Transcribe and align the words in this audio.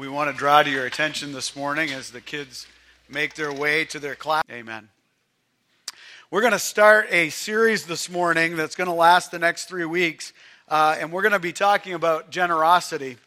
we 0.00 0.08
want 0.08 0.30
to 0.30 0.34
draw 0.34 0.62
to 0.62 0.70
your 0.70 0.86
attention 0.86 1.34
this 1.34 1.54
morning 1.54 1.90
as 1.90 2.10
the 2.10 2.22
kids 2.22 2.66
make 3.10 3.34
their 3.34 3.52
way 3.52 3.84
to 3.84 3.98
their 3.98 4.14
class. 4.14 4.42
Amen. 4.50 4.88
We're 6.30 6.40
going 6.40 6.54
to 6.54 6.58
start 6.58 7.08
a 7.10 7.28
series 7.28 7.84
this 7.84 8.08
morning 8.08 8.56
that's 8.56 8.76
going 8.76 8.88
to 8.88 8.94
last 8.94 9.30
the 9.30 9.38
next 9.38 9.66
three 9.66 9.84
weeks, 9.84 10.32
uh, 10.68 10.96
and 10.98 11.12
we're 11.12 11.20
going 11.20 11.32
to 11.32 11.38
be 11.38 11.52
talking 11.52 11.92
about 11.92 12.30
generosity. 12.30 13.18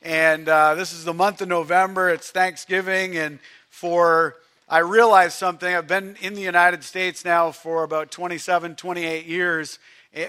And 0.00 0.48
uh, 0.48 0.74
this 0.76 0.94
is 0.94 1.04
the 1.04 1.12
month 1.12 1.42
of 1.42 1.48
November, 1.48 2.08
it's 2.08 2.30
Thanksgiving, 2.30 3.18
and 3.18 3.38
for 3.68 4.36
I 4.66 4.78
realized 4.78 5.34
something. 5.34 5.74
I've 5.74 5.86
been 5.86 6.16
in 6.22 6.32
the 6.32 6.40
United 6.40 6.84
States 6.84 7.22
now 7.26 7.50
for 7.50 7.84
about 7.84 8.10
27, 8.10 8.76
28 8.76 9.26
years 9.26 9.78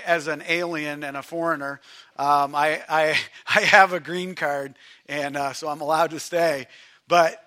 as 0.06 0.28
an 0.28 0.44
alien 0.50 1.06
and 1.06 1.16
a 1.16 1.24
foreigner. 1.24 1.80
Um, 2.18 2.56
I, 2.56 2.82
I, 2.88 3.18
I 3.48 3.62
have 3.62 3.94
a 3.94 4.00
green 4.00 4.36
card, 4.36 4.76
and 5.08 5.38
uh, 5.38 5.54
so 5.54 5.68
I'm 5.68 5.82
allowed 5.82 6.12
to 6.12 6.20
stay. 6.20 6.68
But 7.08 7.42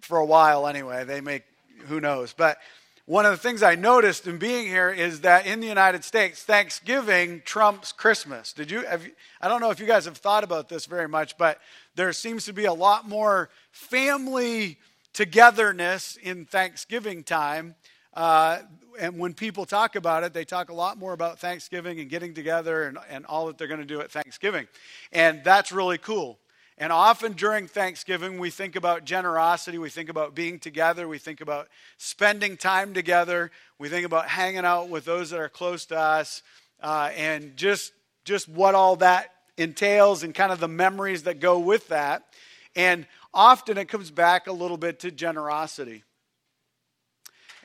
for 0.00 0.18
a 0.18 0.24
while 0.24 0.66
anyway, 0.66 1.04
they 1.04 1.20
make 1.20 1.42
who 1.88 2.00
knows. 2.00 2.32
But 2.32 2.58
one 3.06 3.24
of 3.24 3.30
the 3.30 3.36
things 3.36 3.62
I 3.62 3.76
noticed 3.76 4.26
in 4.26 4.38
being 4.38 4.66
here 4.66 4.90
is 4.90 5.20
that 5.20 5.46
in 5.46 5.60
the 5.60 5.68
United 5.68 6.02
States, 6.02 6.42
Thanksgiving 6.42 7.40
trumps 7.44 7.92
Christmas. 7.92 8.52
Did 8.52 8.68
you, 8.68 8.84
have, 8.84 9.06
I 9.40 9.46
don't 9.46 9.60
know 9.60 9.70
if 9.70 9.78
you 9.78 9.86
guys 9.86 10.06
have 10.06 10.16
thought 10.16 10.42
about 10.42 10.68
this 10.68 10.86
very 10.86 11.06
much, 11.06 11.38
but 11.38 11.60
there 11.94 12.12
seems 12.12 12.46
to 12.46 12.52
be 12.52 12.64
a 12.64 12.72
lot 12.72 13.08
more 13.08 13.48
family 13.70 14.78
togetherness 15.12 16.18
in 16.20 16.46
Thanksgiving 16.46 17.22
time. 17.22 17.76
Uh, 18.16 18.60
and 18.98 19.18
when 19.18 19.34
people 19.34 19.66
talk 19.66 19.94
about 19.94 20.24
it, 20.24 20.32
they 20.32 20.44
talk 20.44 20.70
a 20.70 20.74
lot 20.74 20.98
more 20.98 21.12
about 21.12 21.38
Thanksgiving 21.38 22.00
and 22.00 22.08
getting 22.08 22.32
together 22.32 22.84
and, 22.84 22.98
and 23.10 23.26
all 23.26 23.46
that 23.46 23.58
they're 23.58 23.68
going 23.68 23.80
to 23.80 23.86
do 23.86 24.00
at 24.00 24.10
Thanksgiving. 24.10 24.66
And 25.12 25.44
that's 25.44 25.70
really 25.70 25.98
cool. 25.98 26.38
And 26.78 26.92
often 26.92 27.32
during 27.32 27.68
Thanksgiving, 27.68 28.38
we 28.38 28.50
think 28.50 28.76
about 28.76 29.04
generosity, 29.04 29.78
we 29.78 29.88
think 29.88 30.08
about 30.10 30.34
being 30.34 30.58
together, 30.58 31.08
we 31.08 31.18
think 31.18 31.40
about 31.40 31.68
spending 31.96 32.56
time 32.56 32.92
together, 32.92 33.50
we 33.78 33.88
think 33.88 34.04
about 34.04 34.28
hanging 34.28 34.64
out 34.64 34.88
with 34.90 35.04
those 35.06 35.30
that 35.30 35.40
are 35.40 35.48
close 35.48 35.86
to 35.86 35.98
us, 35.98 36.42
uh, 36.82 37.10
and 37.16 37.56
just, 37.56 37.92
just 38.24 38.46
what 38.48 38.74
all 38.74 38.96
that 38.96 39.32
entails 39.56 40.22
and 40.22 40.34
kind 40.34 40.52
of 40.52 40.60
the 40.60 40.68
memories 40.68 41.22
that 41.22 41.40
go 41.40 41.58
with 41.58 41.88
that. 41.88 42.24
And 42.74 43.06
often 43.32 43.78
it 43.78 43.88
comes 43.88 44.10
back 44.10 44.46
a 44.46 44.52
little 44.52 44.76
bit 44.76 45.00
to 45.00 45.10
generosity. 45.10 46.04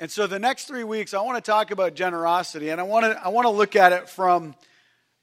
And 0.01 0.09
so 0.09 0.25
the 0.25 0.39
next 0.39 0.65
three 0.65 0.83
weeks, 0.83 1.13
I 1.13 1.21
want 1.21 1.37
to 1.37 1.51
talk 1.51 1.69
about 1.69 1.93
generosity, 1.93 2.69
and 2.69 2.81
I 2.81 2.83
want 2.85 3.05
to, 3.05 3.23
I 3.23 3.27
want 3.27 3.45
to 3.45 3.51
look 3.51 3.75
at 3.75 3.93
it 3.93 4.09
from, 4.09 4.55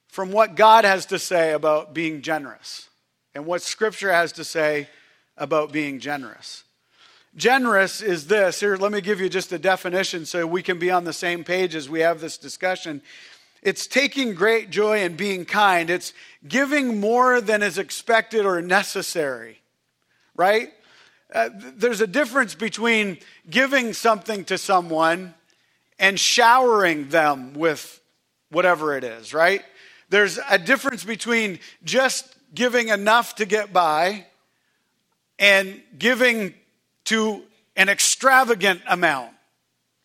from 0.07 0.31
what 0.31 0.55
God 0.55 0.85
has 0.85 1.07
to 1.07 1.19
say 1.19 1.53
about 1.53 1.93
being 1.93 2.23
generous 2.23 2.89
and 3.35 3.45
what 3.45 3.61
Scripture 3.61 4.13
has 4.13 4.31
to 4.33 4.45
say 4.45 4.89
about 5.37 5.73
being 5.73 5.99
generous. 5.99 6.63
Generous 7.35 8.01
is 8.01 8.29
this. 8.29 8.61
Here, 8.61 8.77
let 8.77 8.93
me 8.93 9.01
give 9.01 9.21
you 9.21 9.29
just 9.29 9.51
a 9.51 9.59
definition 9.59 10.25
so 10.25 10.47
we 10.47 10.63
can 10.63 10.79
be 10.79 10.93
on 10.93 11.03
the 11.03 11.13
same 11.13 11.43
page 11.43 11.75
as 11.75 11.89
we 11.89 11.99
have 11.99 12.21
this 12.21 12.39
discussion. 12.39 13.03
It's 13.65 13.89
taking 13.89 14.35
great 14.35 14.71
joy 14.71 15.03
in 15.03 15.17
being 15.17 15.45
kind, 15.45 15.91
it's 15.91 16.13
giving 16.47 17.01
more 17.01 17.41
than 17.41 17.65
is 17.65 17.79
expected 17.79 18.47
or 18.47 18.63
necessary, 18.63 19.59
right? 20.37 20.73
Uh, 21.33 21.51
there's 21.77 22.01
a 22.01 22.07
difference 22.07 22.55
between 22.55 23.19
giving 23.51 23.93
something 23.93 24.45
to 24.47 24.57
someone 24.57 25.35
and 25.99 26.19
showering 26.19 27.09
them 27.09 27.53
with 27.55 28.01
whatever 28.51 28.97
it 28.97 29.05
is, 29.05 29.35
right? 29.35 29.63
There's 30.09 30.39
a 30.49 30.59
difference 30.59 31.05
between 31.05 31.59
just 31.85 32.35
giving 32.55 32.89
enough 32.89 33.35
to 33.37 33.45
get 33.45 33.73
by 33.73 34.27
and 35.39 35.83
giving 35.99 36.55
to 37.05 37.43
an 37.77 37.89
extravagant 37.89 38.81
amount 38.89 39.33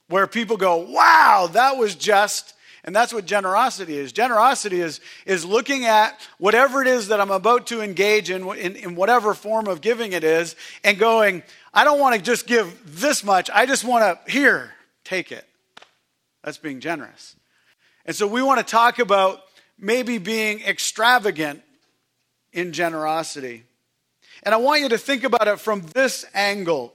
where 0.10 0.28
people 0.28 0.58
go, 0.58 0.78
wow, 0.78 1.50
that 1.54 1.78
was 1.78 1.96
just 1.96 2.54
and 2.83 2.95
that's 2.95 3.14
what 3.14 3.26
generosity 3.26 3.98
is. 3.98 4.11
Generosity 4.11 4.82
is, 4.82 4.99
is 5.26 5.45
looking 5.45 5.86
at 5.86 6.20
whatever 6.38 6.82
it 6.82 6.88
is 6.88 7.08
that 7.08 7.21
I'm 7.21 7.32
about 7.32 7.67
to 7.67 7.82
engage 7.82 8.30
in, 8.30 8.48
in, 8.55 8.76
in 8.76 8.95
whatever 8.95 9.33
form 9.33 9.67
of 9.67 9.80
giving 9.82 10.11
it 10.11 10.23
is, 10.23 10.55
and 10.83 10.99
going, 10.99 11.44
I 11.73 11.86
don't 11.86 11.99
want 11.99 12.16
to 12.16 12.21
just 12.21 12.45
give 12.45 12.99
this 12.99 13.23
much. 13.23 13.49
I 13.54 13.66
just 13.66 13.86
want 13.86 14.04
to, 14.04 14.32
here, 14.32 14.73
take 15.05 15.32
it. 15.32 15.48
That's 16.44 16.58
being 16.58 16.82
generous. 16.82 17.36
And 18.05 18.16
so 18.16 18.27
we 18.27 18.42
want 18.42 18.60
to 18.60 18.66
talk 18.66 19.00
about 19.00 19.39
maybe 19.80 20.17
being 20.17 20.61
extravagant 20.61 21.61
in 22.52 22.73
generosity. 22.73 23.64
And 24.44 24.54
I 24.54 24.58
want 24.58 24.82
you 24.82 24.89
to 24.89 24.98
think 24.98 25.23
about 25.23 25.48
it 25.48 25.60
from 25.60 25.83
this 25.94 26.26
angle 26.33 26.94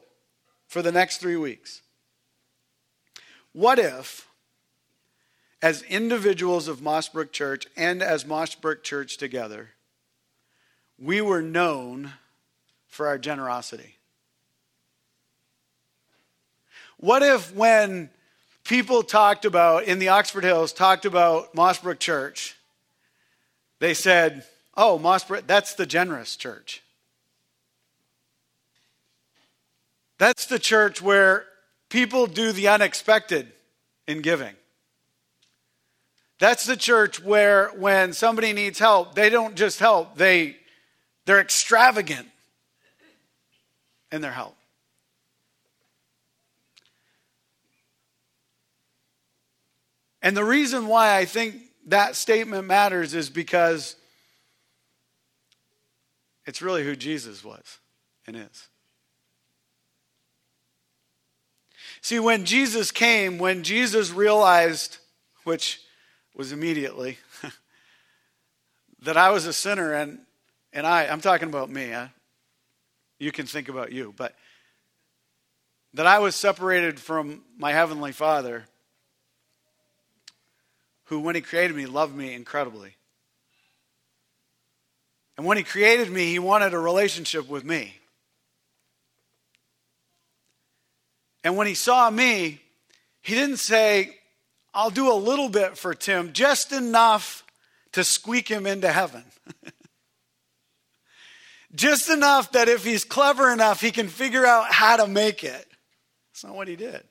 for 0.67 0.83
the 0.83 0.93
next 0.93 1.17
three 1.17 1.37
weeks. 1.37 1.81
What 3.53 3.79
if 3.79 4.28
as 5.61 5.83
individuals 5.83 6.69
of 6.69 6.81
Mossbrook 6.81 7.33
Church 7.33 7.67
and 7.77 8.03
as 8.03 8.25
Mossbrook 8.25 8.83
Church 8.83 9.17
together, 9.17 9.71
we 10.99 11.21
were 11.21 11.43
known 11.43 12.13
for 12.87 13.07
our 13.07 13.19
generosity. 13.19 13.97
What 16.99 17.23
if 17.23 17.55
when 17.55 18.11
people 18.65 19.03
talked 19.03 19.45
about, 19.45 19.85
in 19.85 19.99
the 19.99 20.09
Oxford 20.09 20.45
Hills, 20.45 20.73
talked 20.73 21.05
about 21.05 21.55
Mossbrook 21.55 21.99
Church, 21.99 22.57
they 23.79 23.95
said, 23.95 24.45
oh, 24.77 24.99
Mossbrook, 24.99 25.47
that's 25.47 25.75
the 25.75 25.87
generous 25.87 26.37
church. 26.37 26.83
That's 30.19 30.47
the 30.47 30.59
church 30.59 31.01
where 31.01 31.45
people 31.89 32.27
do 32.27 32.51
the 32.51 32.69
unexpected 32.69 33.53
in 34.09 34.21
giving. 34.21 34.55
That's 36.39 36.67
the 36.67 36.77
church 36.77 37.23
where 37.23 37.69
when 37.71 38.13
somebody 38.13 38.53
needs 38.53 38.79
help, 38.79 39.15
they 39.15 39.29
don't 39.29 39.57
just 39.57 39.81
help, 39.81 40.17
they, 40.17 40.57
they're 41.27 41.41
extravagant 41.41 42.29
in 44.13 44.21
their 44.21 44.33
help. 44.33 44.57
And 50.23 50.37
the 50.37 50.45
reason 50.45 50.87
why 50.87 51.17
I 51.17 51.25
think 51.25 51.57
that 51.87 52.17
statement 52.17 52.67
matters 52.67 53.15
is 53.15 53.31
because 53.31 53.97
it's 56.47 56.63
really 56.63 56.85
who 56.85 56.97
Jesus 56.97 57.45
was 57.45 57.79
and 58.27 58.37
is. 58.37 58.69
See, 62.01 62.19
when 62.19 62.45
Jesus 62.45 62.91
came, 62.91 63.39
when 63.39 63.63
Jesus 63.65 64.11
realized, 64.11 64.99
which 65.45 65.81
was 66.39 66.53
immediately 66.53 67.19
that 69.03 69.19
I 69.19 69.31
was 69.31 69.45
a 69.45 69.53
sinner 69.53 69.93
and 69.93 70.21
and 70.73 70.87
I 70.87 71.07
I'm 71.09 71.21
talking 71.21 71.49
about 71.49 71.69
me. 71.69 71.93
You 73.19 73.33
can 73.33 73.47
think 73.47 73.69
about 73.69 73.93
you, 73.93 74.15
but 74.17 74.35
that 75.95 76.07
I 76.07 76.21
was 76.21 76.37
separated 76.37 77.01
from 77.01 77.43
my 77.59 77.73
heavenly 77.73 78.13
Father 78.13 78.65
who 81.07 81.21
when 81.21 81.35
he 81.35 81.41
created 81.41 81.75
me 81.75 81.87
loved 81.87 82.15
me 82.15 82.33
incredibly. 82.33 82.95
And 85.37 85.47
when 85.47 85.57
he 85.57 85.63
created 85.63 86.11
me, 86.11 86.31
he 86.31 86.39
wanted 86.39 86.75
a 86.75 86.79
relationship 86.79 87.49
with 87.49 87.65
me. 87.65 87.95
And 91.43 91.57
when 91.57 91.67
he 91.67 91.75
saw 91.75 92.11
me, 92.11 92.61
he 93.23 93.35
didn't 93.35 93.59
say, 93.59 94.18
I'll 94.79 94.91
do 94.91 95.11
a 95.11 95.15
little 95.15 95.49
bit 95.49 95.77
for 95.77 95.93
Tim, 95.93 96.33
just 96.33 96.71
enough 96.71 97.43
to 97.95 98.05
squeak 98.05 98.47
him 98.47 98.65
into 98.65 98.93
heaven. 98.93 99.25
just 101.75 102.09
enough 102.09 102.53
that 102.53 102.69
if 102.69 102.85
he's 102.85 103.03
clever 103.03 103.53
enough, 103.53 103.81
he 103.81 103.91
can 103.91 104.07
figure 104.07 104.47
out 104.47 104.73
how 104.73 104.99
to 104.99 105.09
make 105.09 105.43
it. 105.43 105.67
That's 106.31 106.45
not 106.45 106.55
what 106.55 106.69
he 106.69 106.77
did. 106.77 107.03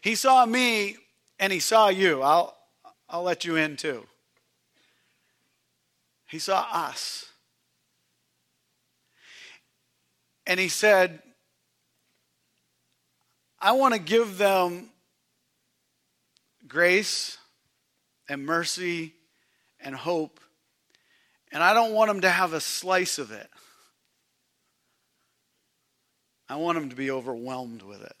He 0.00 0.14
saw 0.14 0.46
me 0.46 0.96
and 1.38 1.52
he 1.52 1.60
saw 1.60 1.88
you. 1.88 2.22
I'll, 2.22 2.56
I'll 3.06 3.22
let 3.22 3.44
you 3.44 3.56
in 3.56 3.76
too. 3.76 4.06
He 6.26 6.38
saw 6.38 6.66
us. 6.72 7.26
And 10.46 10.58
he 10.58 10.68
said, 10.68 11.20
I 13.64 13.72
want 13.72 13.94
to 13.94 13.98
give 13.98 14.36
them 14.36 14.90
grace 16.68 17.38
and 18.28 18.44
mercy 18.44 19.14
and 19.80 19.94
hope, 19.94 20.38
and 21.50 21.62
I 21.62 21.72
don't 21.72 21.94
want 21.94 22.08
them 22.08 22.20
to 22.20 22.28
have 22.28 22.52
a 22.52 22.60
slice 22.60 23.18
of 23.18 23.32
it. 23.32 23.48
I 26.46 26.56
want 26.56 26.78
them 26.78 26.90
to 26.90 26.94
be 26.94 27.10
overwhelmed 27.10 27.80
with 27.80 28.02
it. 28.02 28.16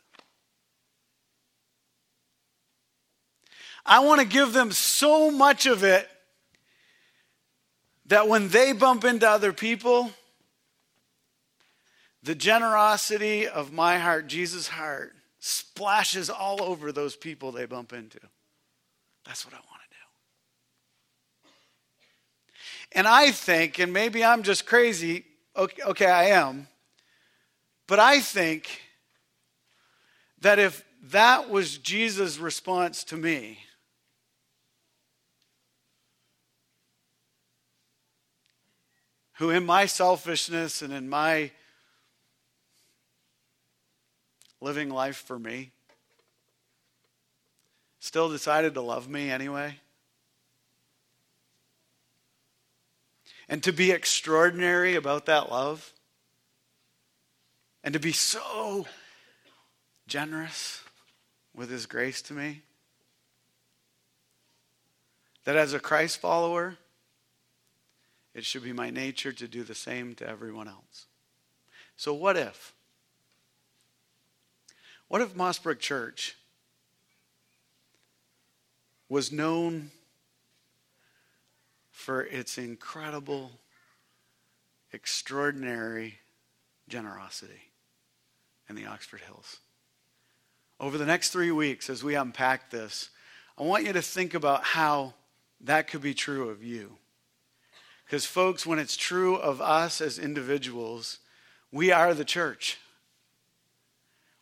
I 3.84 3.98
want 3.98 4.22
to 4.22 4.26
give 4.26 4.54
them 4.54 4.72
so 4.72 5.30
much 5.30 5.66
of 5.66 5.84
it 5.84 6.08
that 8.06 8.28
when 8.28 8.48
they 8.48 8.72
bump 8.72 9.04
into 9.04 9.28
other 9.28 9.52
people, 9.52 10.10
the 12.22 12.34
generosity 12.34 13.46
of 13.46 13.74
my 13.74 13.98
heart, 13.98 14.26
Jesus' 14.26 14.68
heart, 14.68 15.14
splashes 15.46 16.30
all 16.30 16.62
over 16.62 16.90
those 16.90 17.16
people 17.16 17.52
they 17.52 17.66
bump 17.66 17.92
into. 17.92 18.18
That's 19.26 19.44
what 19.44 19.52
I 19.52 19.58
want 19.58 19.82
to 19.82 19.88
do. 21.42 21.50
And 22.92 23.06
I 23.06 23.30
think, 23.30 23.78
and 23.78 23.92
maybe 23.92 24.24
I'm 24.24 24.42
just 24.42 24.64
crazy, 24.64 25.26
okay, 25.54 25.82
okay 25.82 26.06
I 26.06 26.28
am, 26.28 26.66
but 27.86 27.98
I 27.98 28.20
think 28.20 28.80
that 30.40 30.58
if 30.58 30.82
that 31.10 31.50
was 31.50 31.76
Jesus' 31.76 32.38
response 32.38 33.04
to 33.04 33.18
me, 33.18 33.58
who 39.34 39.50
in 39.50 39.66
my 39.66 39.84
selfishness 39.84 40.80
and 40.80 40.90
in 40.90 41.06
my 41.06 41.50
living 44.64 44.88
life 44.88 45.16
for 45.16 45.38
me 45.38 45.70
still 48.00 48.28
decided 48.28 48.74
to 48.74 48.80
love 48.80 49.08
me 49.08 49.30
anyway? 49.30 49.76
And 53.48 53.62
to 53.62 53.72
be 53.72 53.92
extraordinary 53.92 54.94
about 54.94 55.26
that 55.26 55.50
love? 55.50 55.92
And 57.82 57.92
to 57.92 58.00
be 58.00 58.12
so 58.12 58.86
generous 60.06 60.82
with 61.54 61.70
his 61.70 61.86
grace 61.86 62.22
to 62.22 62.32
me? 62.34 62.62
That 65.44 65.56
as 65.56 65.74
a 65.74 65.78
Christ 65.78 66.20
follower, 66.20 66.78
it 68.34 68.44
should 68.44 68.64
be 68.64 68.72
my 68.72 68.90
nature 68.90 69.32
to 69.32 69.46
do 69.46 69.62
the 69.62 69.74
same 69.74 70.14
to 70.16 70.28
everyone 70.28 70.68
else. 70.68 71.06
So, 71.96 72.14
what 72.14 72.36
if? 72.36 72.73
What 75.14 75.22
if 75.22 75.36
Mossbrook 75.36 75.78
Church 75.78 76.34
was 79.08 79.30
known 79.30 79.92
for 81.92 82.22
its 82.22 82.58
incredible, 82.58 83.52
extraordinary 84.92 86.18
generosity 86.88 87.70
in 88.68 88.74
the 88.74 88.86
Oxford 88.86 89.20
Hills? 89.20 89.58
Over 90.80 90.98
the 90.98 91.06
next 91.06 91.30
three 91.30 91.52
weeks, 91.52 91.88
as 91.88 92.02
we 92.02 92.16
unpack 92.16 92.70
this, 92.70 93.10
I 93.56 93.62
want 93.62 93.84
you 93.84 93.92
to 93.92 94.02
think 94.02 94.34
about 94.34 94.64
how 94.64 95.14
that 95.60 95.86
could 95.86 96.02
be 96.02 96.14
true 96.14 96.48
of 96.48 96.64
you. 96.64 96.96
Because, 98.04 98.26
folks, 98.26 98.66
when 98.66 98.80
it's 98.80 98.96
true 98.96 99.36
of 99.36 99.60
us 99.60 100.00
as 100.00 100.18
individuals, 100.18 101.20
we 101.70 101.92
are 101.92 102.14
the 102.14 102.24
church. 102.24 102.78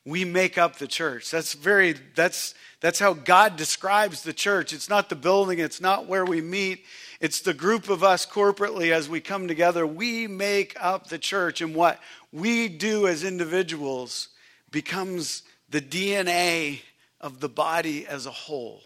We 0.04 0.24
make 0.24 0.58
up 0.58 0.76
the 0.76 0.88
church. 0.88 1.30
That's 1.30 1.54
very 1.54 1.94
that's 2.14 2.54
that's 2.80 2.98
how 2.98 3.12
God 3.12 3.56
describes 3.56 4.22
the 4.22 4.32
church. 4.32 4.72
It's 4.72 4.88
not 4.88 5.08
the 5.08 5.14
building, 5.14 5.60
it's 5.60 5.80
not 5.80 6.06
where 6.06 6.24
we 6.24 6.40
meet. 6.40 6.84
It's 7.20 7.40
the 7.40 7.54
group 7.54 7.88
of 7.88 8.02
us 8.02 8.26
corporately 8.26 8.90
as 8.90 9.08
we 9.08 9.20
come 9.20 9.46
together. 9.46 9.86
We 9.86 10.26
make 10.26 10.76
up 10.80 11.08
the 11.08 11.18
church 11.18 11.60
and 11.60 11.72
what 11.72 12.00
we 12.32 12.68
do 12.68 13.06
as 13.06 13.22
individuals 13.22 14.28
becomes 14.72 15.44
the 15.68 15.80
DNA 15.80 16.80
of 17.20 17.38
the 17.38 17.48
body 17.48 18.06
as 18.08 18.26
a 18.26 18.32
whole. 18.32 18.82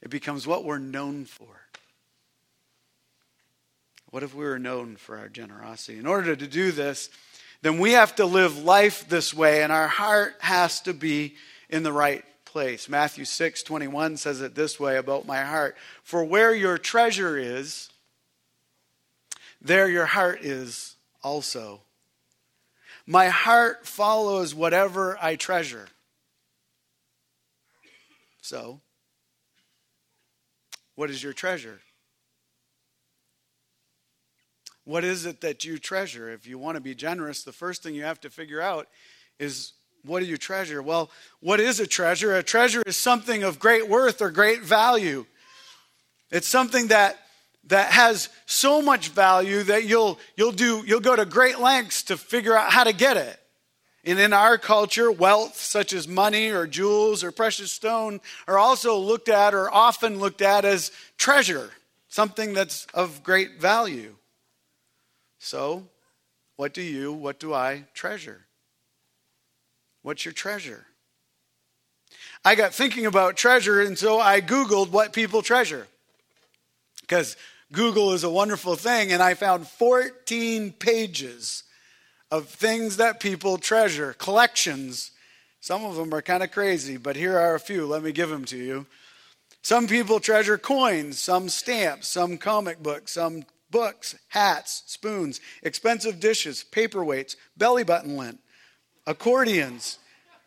It 0.00 0.08
becomes 0.08 0.46
what 0.46 0.64
we're 0.64 0.78
known 0.78 1.26
for. 1.26 1.46
What 4.10 4.22
if 4.22 4.34
we 4.34 4.44
were 4.44 4.58
known 4.58 4.96
for 4.96 5.18
our 5.18 5.28
generosity? 5.28 5.98
In 5.98 6.06
order 6.06 6.34
to 6.34 6.46
do 6.46 6.72
this, 6.72 7.10
then 7.64 7.78
we 7.78 7.92
have 7.92 8.14
to 8.16 8.26
live 8.26 8.62
life 8.62 9.08
this 9.08 9.32
way, 9.32 9.62
and 9.62 9.72
our 9.72 9.88
heart 9.88 10.34
has 10.40 10.82
to 10.82 10.92
be 10.92 11.34
in 11.70 11.82
the 11.82 11.94
right 11.94 12.22
place. 12.44 12.90
Matthew 12.90 13.24
6 13.24 13.62
21 13.62 14.18
says 14.18 14.42
it 14.42 14.54
this 14.54 14.78
way 14.78 14.98
about 14.98 15.24
my 15.24 15.40
heart 15.40 15.74
For 16.02 16.22
where 16.22 16.54
your 16.54 16.76
treasure 16.76 17.38
is, 17.38 17.88
there 19.62 19.88
your 19.88 20.04
heart 20.04 20.42
is 20.42 20.96
also. 21.22 21.80
My 23.06 23.28
heart 23.28 23.86
follows 23.86 24.54
whatever 24.54 25.16
I 25.18 25.36
treasure. 25.36 25.88
So, 28.42 28.82
what 30.96 31.08
is 31.08 31.22
your 31.22 31.32
treasure? 31.32 31.80
What 34.84 35.04
is 35.04 35.24
it 35.24 35.40
that 35.40 35.64
you 35.64 35.78
treasure? 35.78 36.30
If 36.30 36.46
you 36.46 36.58
want 36.58 36.76
to 36.76 36.80
be 36.80 36.94
generous, 36.94 37.42
the 37.42 37.52
first 37.52 37.82
thing 37.82 37.94
you 37.94 38.04
have 38.04 38.20
to 38.20 38.30
figure 38.30 38.60
out 38.60 38.88
is 39.38 39.72
what 40.04 40.20
do 40.20 40.26
you 40.26 40.36
treasure? 40.36 40.82
Well, 40.82 41.10
what 41.40 41.60
is 41.60 41.80
a 41.80 41.86
treasure? 41.86 42.36
A 42.36 42.42
treasure 42.42 42.82
is 42.86 42.96
something 42.96 43.42
of 43.42 43.58
great 43.58 43.88
worth 43.88 44.20
or 44.20 44.30
great 44.30 44.62
value. 44.62 45.24
It's 46.30 46.48
something 46.48 46.88
that 46.88 47.18
that 47.68 47.92
has 47.92 48.28
so 48.44 48.82
much 48.82 49.08
value 49.08 49.62
that 49.62 49.84
you'll 49.84 50.18
you'll 50.36 50.52
do 50.52 50.84
you'll 50.86 51.00
go 51.00 51.16
to 51.16 51.24
great 51.24 51.58
lengths 51.58 52.02
to 52.04 52.16
figure 52.18 52.56
out 52.56 52.70
how 52.70 52.84
to 52.84 52.92
get 52.92 53.16
it. 53.16 53.40
And 54.06 54.18
in 54.18 54.34
our 54.34 54.58
culture, 54.58 55.10
wealth 55.10 55.56
such 55.56 55.94
as 55.94 56.06
money 56.06 56.50
or 56.50 56.66
jewels 56.66 57.24
or 57.24 57.32
precious 57.32 57.72
stone 57.72 58.20
are 58.46 58.58
also 58.58 58.98
looked 58.98 59.30
at 59.30 59.54
or 59.54 59.72
often 59.72 60.18
looked 60.18 60.42
at 60.42 60.66
as 60.66 60.92
treasure, 61.16 61.70
something 62.08 62.52
that's 62.52 62.86
of 62.92 63.22
great 63.22 63.58
value. 63.58 64.14
So, 65.44 65.86
what 66.56 66.72
do 66.72 66.80
you, 66.80 67.12
what 67.12 67.38
do 67.38 67.52
I 67.52 67.84
treasure? 67.92 68.46
What's 70.00 70.24
your 70.24 70.32
treasure? 70.32 70.86
I 72.42 72.54
got 72.54 72.72
thinking 72.72 73.04
about 73.04 73.36
treasure, 73.36 73.82
and 73.82 73.98
so 73.98 74.18
I 74.18 74.40
Googled 74.40 74.88
what 74.88 75.12
people 75.12 75.42
treasure. 75.42 75.86
Because 77.02 77.36
Google 77.70 78.14
is 78.14 78.24
a 78.24 78.30
wonderful 78.30 78.74
thing, 78.74 79.12
and 79.12 79.22
I 79.22 79.34
found 79.34 79.68
14 79.68 80.72
pages 80.72 81.64
of 82.30 82.48
things 82.48 82.96
that 82.96 83.20
people 83.20 83.58
treasure, 83.58 84.14
collections. 84.14 85.10
Some 85.60 85.84
of 85.84 85.96
them 85.96 86.14
are 86.14 86.22
kind 86.22 86.42
of 86.42 86.52
crazy, 86.52 86.96
but 86.96 87.16
here 87.16 87.38
are 87.38 87.54
a 87.54 87.60
few. 87.60 87.86
Let 87.86 88.02
me 88.02 88.12
give 88.12 88.30
them 88.30 88.46
to 88.46 88.56
you. 88.56 88.86
Some 89.60 89.88
people 89.88 90.20
treasure 90.20 90.56
coins, 90.56 91.18
some 91.18 91.50
stamps, 91.50 92.08
some 92.08 92.38
comic 92.38 92.82
books, 92.82 93.12
some 93.12 93.44
books, 93.70 94.16
hats, 94.28 94.82
spoons, 94.86 95.40
expensive 95.62 96.20
dishes, 96.20 96.64
paperweights, 96.70 97.36
belly 97.56 97.84
button 97.84 98.16
lint, 98.16 98.38
accordions, 99.06 99.98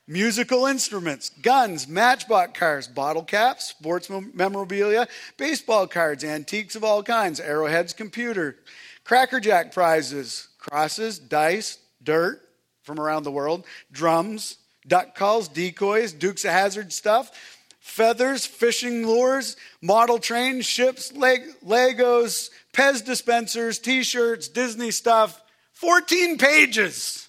musical 0.08 0.66
instruments, 0.66 1.30
guns, 1.30 1.88
matchbox 1.88 2.58
cars, 2.58 2.88
bottle 2.88 3.24
caps, 3.24 3.68
sports 3.68 4.10
memorabilia, 4.34 5.08
baseball 5.38 5.88
cards, 5.88 6.24
antiques 6.24 6.76
of 6.76 6.84
all 6.84 7.04
kinds, 7.04 7.40
arrowheads, 7.40 7.94
computer, 7.94 8.56
crackerjack 9.04 9.74
prizes, 9.74 10.48
crosses, 10.58 11.20
dice, 11.20 11.78
dirt 12.02 12.42
from 12.84 13.00
around 13.00 13.24
the 13.24 13.32
world, 13.32 13.66
drums, 13.92 14.58
duck 14.88 15.16
calls, 15.16 15.50
decoys, 15.50 16.14
Dukes 16.14 16.46
of 16.46 16.52
Hazzard 16.52 16.94
stuff, 16.94 17.57
feathers, 17.88 18.46
fishing 18.46 19.08
lures, 19.08 19.56
model 19.82 20.20
trains, 20.20 20.66
ships, 20.66 21.14
leg- 21.14 21.56
Legos, 21.66 22.50
Pez 22.74 23.02
dispensers, 23.04 23.80
t 23.80 24.04
shirts, 24.04 24.48
Disney 24.50 24.92
stuff, 24.92 25.42
14 25.74 26.38
pages 26.38 27.28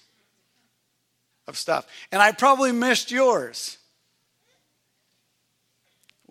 of 1.47 1.57
stuff. 1.57 1.87
And 2.11 2.21
I 2.21 2.33
probably 2.33 2.71
missed 2.71 3.09
yours. 3.09 3.79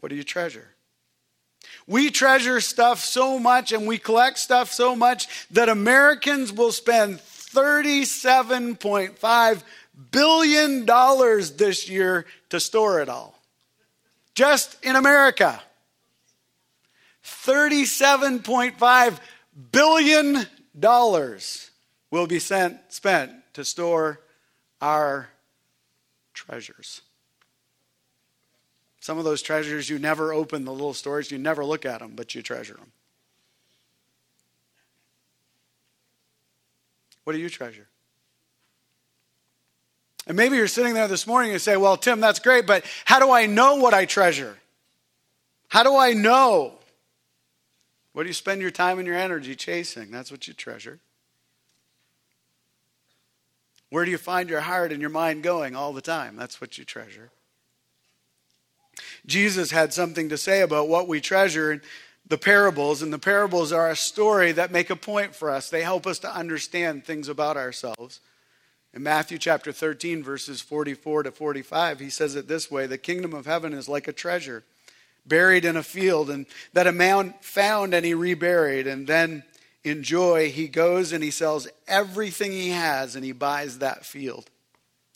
What 0.00 0.10
do 0.10 0.16
you 0.16 0.22
treasure? 0.22 0.68
We 1.86 2.10
treasure 2.10 2.60
stuff 2.60 3.00
so 3.00 3.38
much 3.38 3.72
and 3.72 3.86
we 3.86 3.96
collect 3.98 4.38
stuff 4.38 4.70
so 4.70 4.94
much 4.94 5.26
that 5.50 5.70
Americans 5.70 6.52
will 6.52 6.70
spend 6.70 7.18
$37.5 7.18 9.62
billion 10.10 10.84
this 11.56 11.88
year 11.88 12.26
to 12.50 12.60
store 12.60 13.00
it 13.00 13.08
all. 13.08 13.37
Just 14.38 14.76
in 14.84 14.94
America. 14.94 15.60
$37.5 17.24 19.18
billion 19.72 20.46
will 22.12 22.26
be 22.28 22.38
sent, 22.38 22.78
spent 22.88 23.32
to 23.54 23.64
store 23.64 24.20
our 24.80 25.28
treasures. 26.34 27.00
Some 29.00 29.18
of 29.18 29.24
those 29.24 29.42
treasures 29.42 29.90
you 29.90 29.98
never 29.98 30.32
open 30.32 30.64
the 30.64 30.70
little 30.70 30.94
storage, 30.94 31.32
you 31.32 31.38
never 31.38 31.64
look 31.64 31.84
at 31.84 31.98
them, 31.98 32.12
but 32.14 32.32
you 32.36 32.40
treasure 32.40 32.74
them. 32.74 32.92
What 37.24 37.32
do 37.32 37.40
you 37.40 37.50
treasure? 37.50 37.87
And 40.28 40.36
maybe 40.36 40.56
you're 40.56 40.68
sitting 40.68 40.92
there 40.92 41.08
this 41.08 41.26
morning 41.26 41.52
and 41.52 41.60
say, 41.60 41.76
Well, 41.76 41.96
Tim, 41.96 42.20
that's 42.20 42.38
great, 42.38 42.66
but 42.66 42.84
how 43.06 43.18
do 43.18 43.32
I 43.32 43.46
know 43.46 43.76
what 43.76 43.94
I 43.94 44.04
treasure? 44.04 44.56
How 45.68 45.82
do 45.82 45.96
I 45.96 46.12
know? 46.12 46.74
What 48.12 48.24
do 48.24 48.28
you 48.28 48.34
spend 48.34 48.60
your 48.60 48.70
time 48.70 48.98
and 48.98 49.06
your 49.06 49.16
energy 49.16 49.54
chasing? 49.56 50.10
That's 50.10 50.30
what 50.30 50.46
you 50.46 50.54
treasure. 50.54 51.00
Where 53.90 54.04
do 54.04 54.10
you 54.10 54.18
find 54.18 54.50
your 54.50 54.60
heart 54.60 54.92
and 54.92 55.00
your 55.00 55.10
mind 55.10 55.42
going 55.42 55.74
all 55.74 55.94
the 55.94 56.02
time? 56.02 56.36
That's 56.36 56.60
what 56.60 56.76
you 56.76 56.84
treasure. 56.84 57.30
Jesus 59.24 59.70
had 59.70 59.94
something 59.94 60.28
to 60.28 60.36
say 60.36 60.60
about 60.60 60.88
what 60.88 61.08
we 61.08 61.20
treasure 61.20 61.72
in 61.72 61.82
the 62.26 62.36
parables, 62.36 63.00
and 63.00 63.10
the 63.12 63.18
parables 63.18 63.72
are 63.72 63.88
a 63.88 63.96
story 63.96 64.52
that 64.52 64.72
make 64.72 64.90
a 64.90 64.96
point 64.96 65.34
for 65.34 65.50
us. 65.50 65.70
They 65.70 65.82
help 65.82 66.06
us 66.06 66.18
to 66.18 66.34
understand 66.34 67.06
things 67.06 67.28
about 67.28 67.56
ourselves. 67.56 68.20
In 68.94 69.02
Matthew 69.02 69.38
chapter 69.38 69.70
13, 69.70 70.22
verses 70.22 70.60
44 70.60 71.24
to 71.24 71.32
45, 71.32 72.00
he 72.00 72.10
says 72.10 72.34
it 72.34 72.48
this 72.48 72.70
way 72.70 72.86
The 72.86 72.98
kingdom 72.98 73.34
of 73.34 73.46
heaven 73.46 73.72
is 73.72 73.88
like 73.88 74.08
a 74.08 74.12
treasure 74.12 74.64
buried 75.26 75.64
in 75.64 75.76
a 75.76 75.82
field, 75.82 76.30
and 76.30 76.46
that 76.72 76.86
a 76.86 76.92
man 76.92 77.34
found 77.40 77.92
and 77.94 78.04
he 78.04 78.14
reburied. 78.14 78.86
And 78.86 79.06
then 79.06 79.44
in 79.84 80.02
joy, 80.02 80.50
he 80.50 80.68
goes 80.68 81.12
and 81.12 81.22
he 81.22 81.30
sells 81.30 81.68
everything 81.86 82.50
he 82.50 82.70
has 82.70 83.14
and 83.14 83.24
he 83.24 83.32
buys 83.32 83.78
that 83.78 84.06
field. 84.06 84.48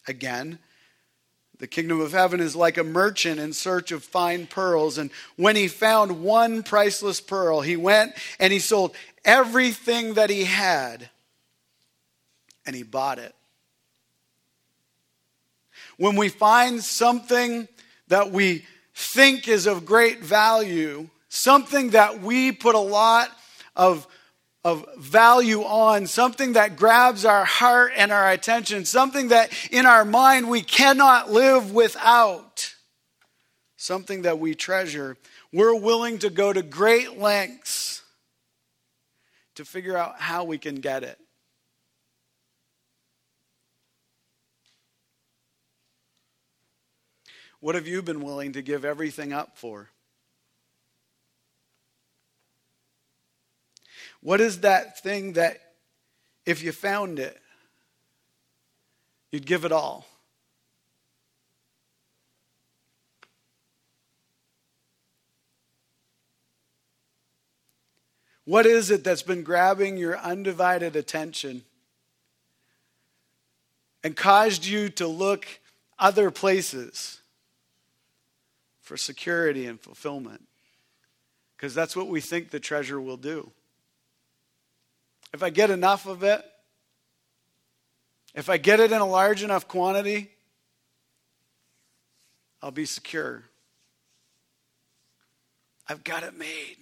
Again, 0.07 0.59
the 1.59 1.67
kingdom 1.67 2.01
of 2.01 2.13
heaven 2.13 2.41
is 2.41 2.57
like 2.57 2.77
a 2.77 2.85
merchant 2.85 3.41
in 3.41 3.53
search 3.53 3.93
of 3.93 4.03
fine 4.03 4.47
pearls. 4.47 4.99
And 4.99 5.11
when 5.37 5.57
he 5.57 5.69
found 5.69 6.23
one 6.23 6.63
priceless 6.63 7.21
pearl, 7.21 7.61
he 7.61 7.77
went 7.77 8.13
and 8.41 8.53
he 8.53 8.59
sold 8.59 8.95
everything 9.25 10.15
that 10.15 10.29
he 10.29 10.45
had 10.45 11.09
and 12.67 12.75
he 12.75 12.83
bought 12.83 13.19
it. 13.19 13.35
When 16.03 16.17
we 16.17 16.31
find 16.31 16.83
something 16.83 17.69
that 18.09 18.33
we 18.33 18.67
think 18.93 19.47
is 19.47 19.69
of 19.69 19.87
great 19.87 20.19
value, 20.19 21.09
something 21.29 21.91
that 21.91 22.21
we 22.21 22.51
put 22.51 22.75
a 22.75 22.81
lot 22.81 23.31
of 23.77 24.09
of 24.65 24.85
value 24.99 25.63
on, 25.63 26.09
something 26.09 26.55
that 26.55 26.75
grabs 26.75 27.25
our 27.25 27.45
heart 27.45 27.93
and 27.95 28.11
our 28.11 28.33
attention, 28.33 28.85
something 28.85 29.29
that 29.29 29.53
in 29.71 29.87
our 29.87 30.05
mind 30.05 30.51
we 30.51 30.63
cannot 30.63 31.31
live 31.31 31.71
without, 31.71 32.75
something 33.77 34.23
that 34.23 34.41
we 34.41 34.57
treasure. 34.57 35.17
We're 35.53 35.77
willing 35.77 36.19
to 36.19 36.31
go 36.31 36.53
to 36.53 36.63
great 36.63 37.21
lengths 37.21 38.03
to 39.55 39.65
figure 39.65 39.97
out 39.97 40.21
how 40.21 40.43
we 40.43 40.59
can 40.59 40.75
get 40.75 41.05
it. 41.05 41.21
What 47.63 47.77
have 47.77 47.87
you 47.87 48.03
been 48.03 48.23
willing 48.23 48.55
to 48.55 48.61
give 48.61 48.85
everything 48.85 49.33
up 49.33 49.57
for? 49.57 49.89
What 54.21 54.41
is 54.41 54.63
that 54.63 55.01
thing 55.01 55.35
that 55.35 55.61
if 56.45 56.61
you 56.65 56.73
found 56.73 57.21
it, 57.21 57.41
you'd 59.31 59.47
give 59.47 59.65
it 59.65 59.71
all? 59.71 60.05
What 68.45 68.67
is 68.67 68.91
it 68.91 69.05
that's 69.05 69.23
been 69.23 69.45
grabbing 69.45 69.97
your 69.99 70.19
undivided 70.19 70.97
attention 70.97 71.63
and 74.03 74.17
caused 74.17 74.67
you 74.67 74.89
to 74.89 75.07
look 75.07 75.47
other 75.97 76.33
places 76.33 77.22
for 78.93 78.99
security 78.99 79.65
and 79.65 79.81
fulfillment? 79.81 80.47
Because 81.57 81.75
that's 81.75 81.97
what 81.97 82.09
we 82.09 82.21
think 82.21 82.51
the 82.51 82.61
treasure 82.61 83.01
will 83.01 83.17
do. 83.17 83.51
If 85.33 85.43
I 85.43 85.49
get 85.49 85.71
enough 85.71 86.05
of 86.05 86.23
it, 86.23 86.45
if 88.35 88.51
I 88.51 88.59
get 88.59 88.81
it 88.81 88.93
in 88.93 89.01
a 89.01 89.07
large 89.07 89.43
enough 89.43 89.67
quantity, 89.67 90.29
I'll 92.61 92.71
be 92.71 92.85
secure. 92.85 93.45
I've 95.89 96.05
got 96.05 96.23
it 96.23 96.37
made. 96.37 96.77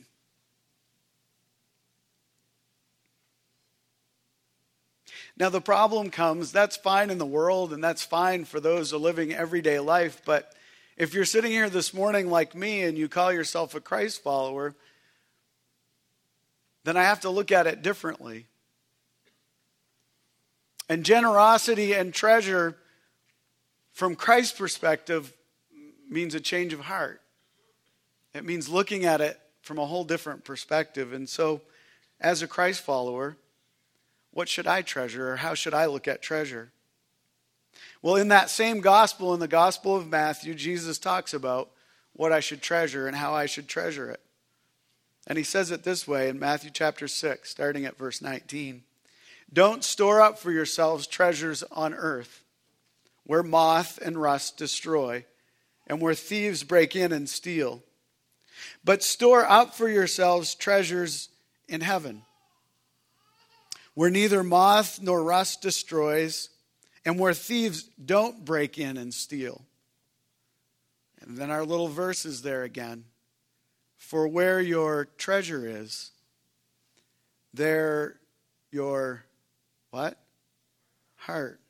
Now, 5.36 5.48
the 5.48 5.60
problem 5.60 6.10
comes 6.10 6.50
that's 6.50 6.76
fine 6.76 7.10
in 7.10 7.18
the 7.18 7.24
world 7.24 7.72
and 7.72 7.84
that's 7.84 8.02
fine 8.04 8.44
for 8.46 8.58
those 8.58 8.90
who 8.90 8.96
are 8.96 8.98
living 8.98 9.32
everyday 9.32 9.78
life, 9.78 10.22
but 10.24 10.56
if 11.00 11.14
you're 11.14 11.24
sitting 11.24 11.50
here 11.50 11.70
this 11.70 11.94
morning 11.94 12.28
like 12.28 12.54
me 12.54 12.82
and 12.82 12.98
you 12.98 13.08
call 13.08 13.32
yourself 13.32 13.74
a 13.74 13.80
Christ 13.80 14.22
follower, 14.22 14.74
then 16.84 16.94
I 16.94 17.04
have 17.04 17.20
to 17.20 17.30
look 17.30 17.50
at 17.50 17.66
it 17.66 17.80
differently. 17.80 18.44
And 20.90 21.02
generosity 21.02 21.94
and 21.94 22.12
treasure, 22.12 22.76
from 23.92 24.14
Christ's 24.14 24.58
perspective, 24.58 25.32
means 26.10 26.34
a 26.34 26.40
change 26.40 26.74
of 26.74 26.80
heart. 26.80 27.22
It 28.34 28.44
means 28.44 28.68
looking 28.68 29.06
at 29.06 29.22
it 29.22 29.40
from 29.62 29.78
a 29.78 29.86
whole 29.86 30.04
different 30.04 30.44
perspective. 30.44 31.14
And 31.14 31.26
so, 31.26 31.62
as 32.20 32.42
a 32.42 32.46
Christ 32.46 32.82
follower, 32.82 33.38
what 34.32 34.50
should 34.50 34.66
I 34.66 34.82
treasure 34.82 35.32
or 35.32 35.36
how 35.36 35.54
should 35.54 35.72
I 35.72 35.86
look 35.86 36.06
at 36.06 36.20
treasure? 36.20 36.72
Well, 38.02 38.16
in 38.16 38.28
that 38.28 38.50
same 38.50 38.80
gospel, 38.80 39.34
in 39.34 39.40
the 39.40 39.48
Gospel 39.48 39.96
of 39.96 40.08
Matthew, 40.08 40.54
Jesus 40.54 40.98
talks 40.98 41.34
about 41.34 41.70
what 42.12 42.32
I 42.32 42.40
should 42.40 42.62
treasure 42.62 43.06
and 43.06 43.16
how 43.16 43.34
I 43.34 43.46
should 43.46 43.68
treasure 43.68 44.10
it. 44.10 44.20
And 45.26 45.38
he 45.38 45.44
says 45.44 45.70
it 45.70 45.84
this 45.84 46.06
way 46.08 46.28
in 46.28 46.38
Matthew 46.38 46.70
chapter 46.70 47.08
6, 47.08 47.48
starting 47.48 47.84
at 47.84 47.96
verse 47.96 48.20
19 48.20 48.82
Don't 49.52 49.84
store 49.84 50.20
up 50.20 50.38
for 50.38 50.50
yourselves 50.50 51.06
treasures 51.06 51.62
on 51.70 51.94
earth, 51.94 52.44
where 53.24 53.42
moth 53.42 53.98
and 54.02 54.20
rust 54.20 54.56
destroy, 54.56 55.24
and 55.86 56.00
where 56.00 56.14
thieves 56.14 56.62
break 56.62 56.94
in 56.94 57.12
and 57.12 57.28
steal. 57.28 57.82
But 58.84 59.02
store 59.02 59.48
up 59.48 59.74
for 59.74 59.88
yourselves 59.88 60.54
treasures 60.54 61.30
in 61.68 61.80
heaven, 61.80 62.22
where 63.94 64.10
neither 64.10 64.42
moth 64.42 65.00
nor 65.00 65.22
rust 65.22 65.62
destroys, 65.62 66.49
and 67.04 67.18
where 67.18 67.34
thieves 67.34 67.84
don't 68.04 68.44
break 68.44 68.78
in 68.78 68.96
and 68.96 69.12
steal. 69.12 69.64
And 71.20 71.36
then 71.36 71.50
our 71.50 71.64
little 71.64 71.88
verse 71.88 72.24
is 72.24 72.42
there 72.42 72.62
again. 72.62 73.04
For 73.98 74.26
where 74.26 74.60
your 74.60 75.06
treasure 75.18 75.66
is, 75.66 76.10
there 77.52 78.16
your 78.70 79.24
what? 79.90 80.16
Heart 81.16 81.60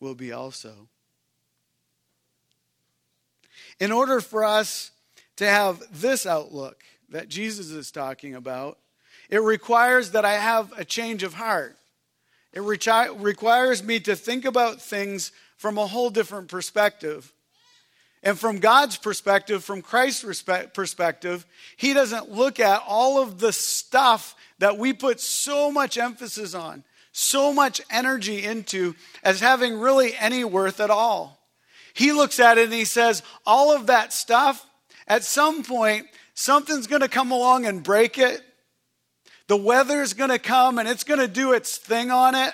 will 0.00 0.14
be 0.14 0.32
also. 0.32 0.88
In 3.80 3.90
order 3.92 4.20
for 4.20 4.44
us 4.44 4.92
to 5.36 5.46
have 5.46 5.82
this 5.90 6.26
outlook 6.26 6.82
that 7.10 7.28
Jesus 7.28 7.70
is 7.70 7.90
talking 7.90 8.34
about, 8.34 8.78
it 9.28 9.42
requires 9.42 10.12
that 10.12 10.24
I 10.24 10.34
have 10.34 10.72
a 10.78 10.84
change 10.84 11.22
of 11.22 11.34
heart. 11.34 11.76
It 12.52 12.60
requires 12.60 13.82
me 13.82 14.00
to 14.00 14.16
think 14.16 14.44
about 14.44 14.80
things 14.80 15.32
from 15.56 15.76
a 15.76 15.86
whole 15.86 16.10
different 16.10 16.48
perspective. 16.48 17.32
And 18.22 18.38
from 18.38 18.58
God's 18.58 18.96
perspective, 18.96 19.62
from 19.62 19.82
Christ's 19.82 20.42
perspective, 20.74 21.46
He 21.76 21.94
doesn't 21.94 22.32
look 22.32 22.58
at 22.58 22.82
all 22.86 23.22
of 23.22 23.38
the 23.38 23.52
stuff 23.52 24.34
that 24.58 24.76
we 24.76 24.92
put 24.92 25.20
so 25.20 25.70
much 25.70 25.96
emphasis 25.98 26.52
on, 26.54 26.82
so 27.12 27.52
much 27.52 27.80
energy 27.90 28.42
into, 28.42 28.96
as 29.22 29.40
having 29.40 29.78
really 29.78 30.16
any 30.16 30.42
worth 30.44 30.80
at 30.80 30.90
all. 30.90 31.38
He 31.94 32.12
looks 32.12 32.40
at 32.40 32.58
it 32.58 32.64
and 32.64 32.72
He 32.72 32.84
says, 32.84 33.22
all 33.46 33.72
of 33.74 33.86
that 33.86 34.12
stuff, 34.12 34.66
at 35.06 35.22
some 35.22 35.62
point, 35.62 36.06
something's 36.34 36.86
going 36.88 37.02
to 37.02 37.08
come 37.08 37.30
along 37.30 37.66
and 37.66 37.84
break 37.84 38.18
it. 38.18 38.42
The 39.48 39.56
weather's 39.56 40.12
going 40.12 40.30
to 40.30 40.38
come 40.38 40.78
and 40.78 40.88
it's 40.88 41.04
going 41.04 41.20
to 41.20 41.28
do 41.28 41.52
its 41.52 41.76
thing 41.76 42.10
on 42.10 42.34
it. 42.34 42.52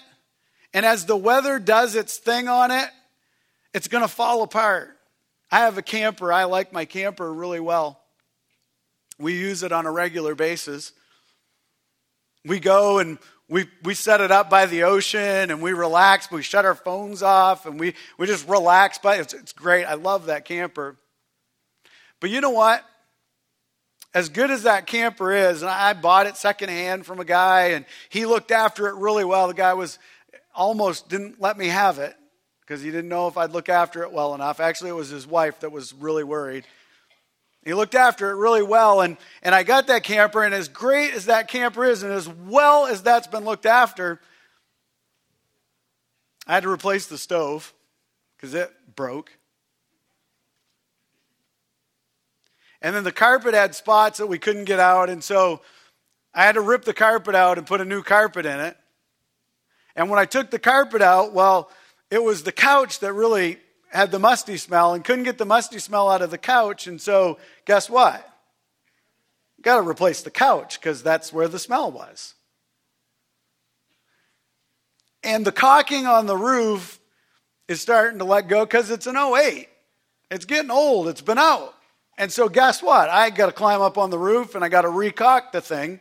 And 0.72 0.86
as 0.86 1.06
the 1.06 1.16
weather 1.16 1.58
does 1.58 1.94
its 1.94 2.16
thing 2.16 2.48
on 2.48 2.70
it, 2.70 2.88
it's 3.74 3.88
going 3.88 4.02
to 4.02 4.08
fall 4.08 4.42
apart. 4.42 4.96
I 5.50 5.60
have 5.60 5.76
a 5.76 5.82
camper. 5.82 6.32
I 6.32 6.44
like 6.44 6.72
my 6.72 6.84
camper 6.84 7.32
really 7.32 7.60
well. 7.60 8.00
We 9.18 9.34
use 9.34 9.62
it 9.62 9.72
on 9.72 9.86
a 9.86 9.92
regular 9.92 10.34
basis. 10.34 10.92
We 12.44 12.58
go 12.60 12.98
and 12.98 13.18
we, 13.48 13.66
we 13.82 13.94
set 13.94 14.20
it 14.20 14.30
up 14.30 14.48
by 14.48 14.66
the 14.66 14.84
ocean 14.84 15.50
and 15.50 15.62
we 15.62 15.72
relax. 15.72 16.30
We 16.30 16.42
shut 16.42 16.64
our 16.64 16.74
phones 16.74 17.22
off 17.22 17.66
and 17.66 17.78
we, 17.78 17.94
we 18.18 18.26
just 18.26 18.48
relax. 18.48 18.98
But 18.98 19.20
it's, 19.20 19.34
it's 19.34 19.52
great. 19.52 19.84
I 19.84 19.94
love 19.94 20.26
that 20.26 20.44
camper. 20.44 20.96
But 22.20 22.30
you 22.30 22.40
know 22.40 22.50
what? 22.50 22.84
As 24.14 24.28
good 24.28 24.50
as 24.52 24.62
that 24.62 24.86
camper 24.86 25.32
is, 25.32 25.62
and 25.62 25.70
I 25.70 25.92
bought 25.92 26.28
it 26.28 26.36
secondhand 26.36 27.04
from 27.04 27.18
a 27.18 27.24
guy 27.24 27.70
and 27.70 27.84
he 28.08 28.26
looked 28.26 28.52
after 28.52 28.86
it 28.86 28.94
really 28.94 29.24
well. 29.24 29.48
The 29.48 29.54
guy 29.54 29.74
was 29.74 29.98
almost 30.54 31.08
didn't 31.08 31.40
let 31.40 31.58
me 31.58 31.66
have 31.66 31.98
it 31.98 32.14
because 32.60 32.80
he 32.80 32.90
didn't 32.90 33.08
know 33.08 33.26
if 33.26 33.36
I'd 33.36 33.50
look 33.50 33.68
after 33.68 34.04
it 34.04 34.12
well 34.12 34.34
enough. 34.34 34.60
Actually, 34.60 34.90
it 34.90 34.94
was 34.94 35.08
his 35.08 35.26
wife 35.26 35.60
that 35.60 35.72
was 35.72 35.92
really 35.92 36.24
worried. 36.24 36.64
He 37.64 37.74
looked 37.74 37.94
after 37.94 38.30
it 38.30 38.36
really 38.36 38.62
well. 38.62 39.00
And, 39.00 39.16
and 39.42 39.54
I 39.54 39.62
got 39.62 39.88
that 39.88 40.04
camper, 40.04 40.42
and 40.42 40.54
as 40.54 40.68
great 40.68 41.12
as 41.14 41.26
that 41.26 41.48
camper 41.48 41.84
is, 41.84 42.02
and 42.02 42.12
as 42.12 42.28
well 42.28 42.86
as 42.86 43.02
that's 43.02 43.26
been 43.26 43.44
looked 43.44 43.66
after, 43.66 44.20
I 46.46 46.54
had 46.54 46.62
to 46.64 46.70
replace 46.70 47.06
the 47.06 47.18
stove 47.18 47.72
because 48.36 48.54
it 48.54 48.70
broke. 48.94 49.32
And 52.84 52.94
then 52.94 53.02
the 53.02 53.12
carpet 53.12 53.54
had 53.54 53.74
spots 53.74 54.18
that 54.18 54.26
we 54.26 54.38
couldn't 54.38 54.66
get 54.66 54.78
out, 54.78 55.08
and 55.08 55.24
so 55.24 55.62
I 56.34 56.44
had 56.44 56.56
to 56.56 56.60
rip 56.60 56.84
the 56.84 56.92
carpet 56.92 57.34
out 57.34 57.56
and 57.56 57.66
put 57.66 57.80
a 57.80 57.84
new 57.86 58.02
carpet 58.02 58.44
in 58.44 58.60
it. 58.60 58.76
And 59.96 60.10
when 60.10 60.18
I 60.18 60.26
took 60.26 60.50
the 60.50 60.58
carpet 60.58 61.00
out, 61.00 61.32
well, 61.32 61.70
it 62.10 62.22
was 62.22 62.42
the 62.42 62.52
couch 62.52 63.00
that 63.00 63.14
really 63.14 63.56
had 63.88 64.10
the 64.10 64.18
musty 64.18 64.58
smell 64.58 64.92
and 64.92 65.02
couldn't 65.02 65.24
get 65.24 65.38
the 65.38 65.46
musty 65.46 65.78
smell 65.78 66.10
out 66.10 66.20
of 66.20 66.30
the 66.30 66.36
couch. 66.36 66.86
And 66.86 67.00
so, 67.00 67.38
guess 67.64 67.88
what? 67.88 68.22
Got 69.62 69.76
to 69.76 69.88
replace 69.88 70.20
the 70.20 70.30
couch 70.30 70.78
because 70.78 71.02
that's 71.02 71.32
where 71.32 71.48
the 71.48 71.58
smell 71.58 71.90
was. 71.90 72.34
And 75.22 75.46
the 75.46 75.52
caulking 75.52 76.04
on 76.06 76.26
the 76.26 76.36
roof 76.36 77.00
is 77.66 77.80
starting 77.80 78.18
to 78.18 78.26
let 78.26 78.46
go 78.46 78.66
because 78.66 78.90
it's 78.90 79.06
an 79.06 79.16
08. 79.16 79.68
It's 80.30 80.44
getting 80.44 80.70
old, 80.70 81.08
it's 81.08 81.22
been 81.22 81.38
out. 81.38 81.73
And 82.16 82.30
so, 82.30 82.48
guess 82.48 82.82
what? 82.82 83.10
I 83.10 83.30
got 83.30 83.46
to 83.46 83.52
climb 83.52 83.80
up 83.80 83.98
on 83.98 84.10
the 84.10 84.18
roof 84.18 84.54
and 84.54 84.64
I 84.64 84.68
got 84.68 84.82
to 84.82 84.88
recaulk 84.88 85.52
the 85.52 85.60
thing. 85.60 86.00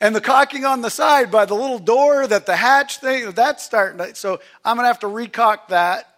And 0.00 0.14
the 0.14 0.20
caulking 0.20 0.64
on 0.64 0.80
the 0.80 0.90
side 0.90 1.30
by 1.30 1.44
the 1.44 1.54
little 1.54 1.78
door 1.78 2.26
that 2.26 2.46
the 2.46 2.56
hatch 2.56 2.98
thing, 2.98 3.30
that's 3.30 3.62
starting 3.62 3.98
to, 3.98 4.14
so 4.14 4.40
I'm 4.64 4.76
going 4.76 4.84
to 4.84 4.88
have 4.88 5.00
to 5.00 5.06
recaulk 5.06 5.68
that. 5.68 6.08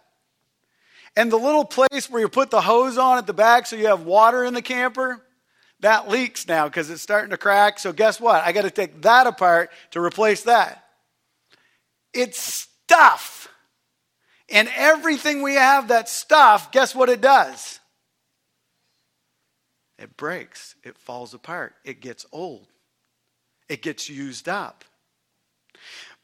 And 1.15 1.31
the 1.31 1.37
little 1.37 1.65
place 1.65 2.09
where 2.09 2.21
you 2.21 2.27
put 2.27 2.49
the 2.49 2.61
hose 2.61 2.97
on 2.97 3.17
at 3.17 3.27
the 3.27 3.33
back 3.33 3.65
so 3.65 3.75
you 3.75 3.87
have 3.87 4.03
water 4.03 4.43
in 4.43 4.53
the 4.53 4.61
camper, 4.61 5.23
that 5.79 6.09
leaks 6.09 6.47
now 6.47 6.67
because 6.67 6.89
it's 6.89 7.01
starting 7.01 7.29
to 7.29 7.37
crack. 7.37 7.79
So 7.79 7.93
guess 7.93 8.19
what? 8.19 8.43
I 8.43 8.51
got 8.51 8.63
to 8.63 8.71
take 8.71 9.01
that 9.03 9.27
apart 9.27 9.69
to 9.91 10.01
replace 10.01 10.43
that. 10.43 10.83
It's 12.13 12.39
stuff. 12.39 13.47
And 14.49 14.69
everything 14.75 15.41
we 15.41 15.55
have 15.55 15.89
that 15.89 16.09
stuff, 16.09 16.71
guess 16.71 16.95
what 16.95 17.09
it 17.09 17.21
does? 17.21 17.79
It 19.97 20.15
breaks, 20.15 20.75
it 20.83 20.97
falls 20.97 21.33
apart, 21.33 21.73
it 21.83 22.01
gets 22.01 22.25
old, 22.31 22.67
it 23.67 23.81
gets 23.81 24.09
used 24.09 24.47
up. 24.47 24.83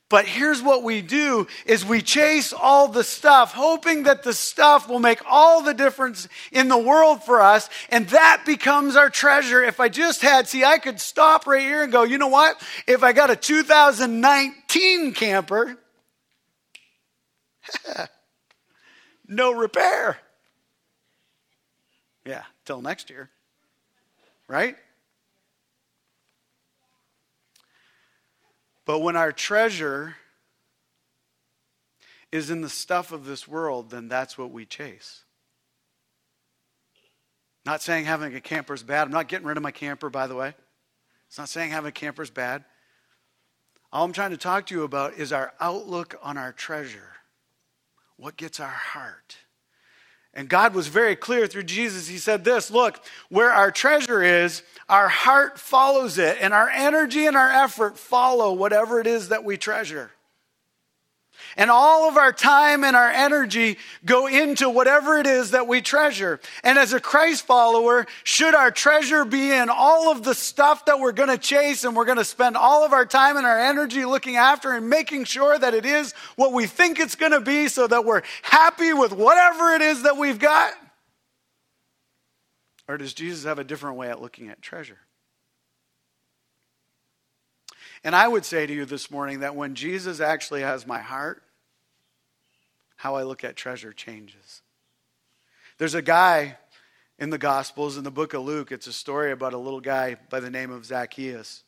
But 0.10 0.26
here's 0.26 0.62
what 0.62 0.84
we 0.84 1.02
do 1.02 1.48
is 1.66 1.84
we 1.84 2.04
chase 2.04 2.54
all 2.54 2.88
the 2.88 3.04
stuff 3.04 3.52
hoping 3.54 4.04
that 4.04 4.22
the 4.22 4.34
stuff 4.34 4.88
will 4.88 5.00
make 5.00 5.20
all 5.28 5.64
the 5.64 5.74
difference 5.74 6.28
in 6.52 6.68
the 6.68 6.78
world 6.78 7.24
for 7.24 7.42
us 7.42 7.68
and 7.90 8.08
that 8.10 8.44
becomes 8.46 8.96
our 8.96 9.10
treasure. 9.10 9.64
If 9.64 9.80
I 9.80 9.90
just 9.90 10.22
had 10.22 10.48
see 10.48 10.64
I 10.64 10.78
could 10.78 11.00
stop 11.00 11.48
right 11.48 11.64
here 11.64 11.82
and 11.82 11.92
go, 11.92 12.04
"You 12.04 12.20
know 12.20 12.28
what? 12.28 12.62
If 12.86 13.02
I 13.02 13.12
got 13.12 13.32
a 13.32 13.36
2019 13.36 15.14
camper, 15.14 15.80
no 19.28 19.52
repair." 19.52 20.20
Yeah, 22.24 22.44
till 22.66 22.84
next 22.84 23.10
year. 23.10 23.32
Right? 24.48 24.76
But 28.86 29.00
when 29.00 29.16
our 29.16 29.32
treasure 29.32 30.16
is 32.32 32.50
in 32.50 32.62
the 32.62 32.70
stuff 32.70 33.12
of 33.12 33.26
this 33.26 33.48
world, 33.48 33.92
then 33.92 34.08
that's 34.08 34.38
what 34.38 34.52
we 34.52 34.66
chase. 34.66 35.24
Not 37.66 37.82
saying 37.82 38.06
having 38.06 38.36
a 38.36 38.42
camper 38.42 38.74
is 38.74 38.84
bad. 38.84 39.04
I'm 39.04 39.12
not 39.12 39.28
getting 39.28 39.48
rid 39.48 39.56
of 39.56 39.64
my 39.64 39.72
camper, 39.72 40.10
by 40.10 40.28
the 40.28 40.36
way. 40.36 40.54
It's 41.28 41.38
not 41.38 41.48
saying 41.48 41.72
having 41.72 41.90
a 41.90 41.94
camper 41.94 42.22
is 42.22 42.30
bad. 42.30 42.66
All 43.92 44.04
I'm 44.04 44.12
trying 44.12 44.32
to 44.32 44.38
talk 44.38 44.66
to 44.68 44.76
you 44.76 44.84
about 44.84 45.14
is 45.14 45.32
our 45.32 45.54
outlook 45.60 46.16
on 46.22 46.38
our 46.38 46.52
treasure. 46.52 47.12
What 48.18 48.36
gets 48.36 48.60
our 48.60 48.68
heart? 48.68 49.38
And 50.34 50.50
God 50.50 50.74
was 50.74 50.88
very 50.88 51.16
clear 51.16 51.46
through 51.46 51.64
Jesus. 51.64 52.08
He 52.08 52.18
said 52.18 52.44
this 52.44 52.72
Look, 52.72 53.04
where 53.30 53.52
our 53.52 53.72
treasure 53.72 54.24
is, 54.24 54.64
our 54.90 55.08
heart 55.08 55.60
follows 55.60 56.18
it, 56.18 56.38
and 56.42 56.54
our 56.54 56.70
energy 56.70 57.26
and 57.26 57.38
our 57.38 57.52
effort 57.52 57.98
follow 57.98 58.54
whatever 58.54 59.00
it 59.00 59.08
is 59.08 59.30
that 59.30 59.44
we 59.44 59.58
treasure. 59.58 60.12
And 61.56 61.70
all 61.70 62.10
of 62.10 62.18
our 62.18 62.34
time 62.34 62.84
and 62.84 62.96
our 62.96 63.10
energy 63.10 63.78
go 64.06 64.28
into 64.28 64.70
whatever 64.70 65.20
it 65.20 65.28
is 65.28 65.52
that 65.52 65.68
we 65.68 65.82
treasure. 65.82 66.40
And 66.64 66.78
as 66.80 66.94
a 66.94 67.00
Christ 67.00 67.46
follower, 67.46 68.08
should 68.24 68.56
our 68.56 68.72
treasure 68.72 69.26
be 69.26 69.52
in 69.52 69.70
all 69.70 70.12
of 70.12 70.24
the 70.24 70.34
stuff 70.34 70.86
that 70.86 71.00
we're 71.00 71.12
going 71.12 71.30
to 71.30 71.38
chase 71.38 71.84
and 71.84 71.96
we're 71.96 72.06
going 72.06 72.18
to 72.18 72.26
spend 72.26 72.58
all 72.58 72.84
of 72.86 72.94
our 72.94 73.06
time 73.06 73.38
and 73.38 73.46
our 73.46 73.60
energy 73.60 74.06
looking 74.06 74.36
after 74.36 74.72
and 74.72 74.90
making 74.90 75.26
sure 75.26 75.58
that 75.58 75.74
it 75.74 75.86
is 75.86 76.14
what 76.36 76.54
we 76.54 76.66
think 76.66 77.00
it's 77.00 77.16
going 77.16 77.32
to 77.32 77.42
be 77.42 77.68
so 77.68 77.86
that 77.88 78.06
we're 78.06 78.24
happy 78.42 78.94
with 78.94 79.12
whatever 79.12 79.74
it 79.74 79.82
is 79.82 80.04
that 80.04 80.18
we've 80.18 80.40
got? 80.40 80.74
Or 82.88 82.98
does 82.98 83.14
Jesus 83.14 83.46
have 83.46 83.60
a 83.60 83.64
different 83.64 83.98
way 83.98 84.10
at 84.10 84.22
looking 84.22 84.50
at 84.50 84.62
treasure? 84.62 85.00
And 88.04 88.16
I 88.16 88.28
would 88.28 88.44
say 88.44 88.66
to 88.66 88.74
you 88.74 88.86
this 88.86 89.10
morning 89.10 89.40
that 89.40 89.56
when 89.56 89.76
Jesus 89.76 90.20
actually 90.20 90.62
has 90.62 90.86
my 90.86 91.00
heart, 91.00 91.43
how 93.04 93.16
I 93.16 93.24
look 93.24 93.44
at 93.44 93.58
treasure 93.58 93.92
changes. 93.92 94.62
There's 95.78 95.94
a 95.94 96.02
guy 96.02 96.56
in 97.20 97.32
the 97.32 97.38
Gospels, 97.38 97.98
in 97.98 98.06
the 98.06 98.12
book 98.12 98.34
of 98.34 98.44
Luke, 98.46 98.72
it's 98.72 98.88
a 98.88 98.94
story 98.94 99.34
about 99.34 99.52
a 99.52 99.58
little 99.58 99.82
guy 99.82 100.16
by 100.30 100.40
the 100.40 100.50
name 100.50 100.72
of 100.72 100.86
Zacchaeus. 100.86 101.66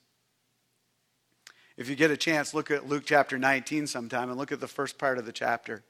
If 1.75 1.89
you 1.89 1.97
get 1.97 2.09
a 2.09 2.15
chance, 2.15 2.53
look 2.53 2.71
at 2.71 2.87
Luke 2.87 3.03
chapter 3.05 3.37
19 3.37 3.85
sometime 3.85 4.29
and 4.29 4.37
look 4.37 4.53
at 4.53 4.61
the 4.61 4.67
first 4.69 4.97
part 4.97 5.17
of 5.17 5.25
the 5.25 5.33
chapter. 5.33 5.83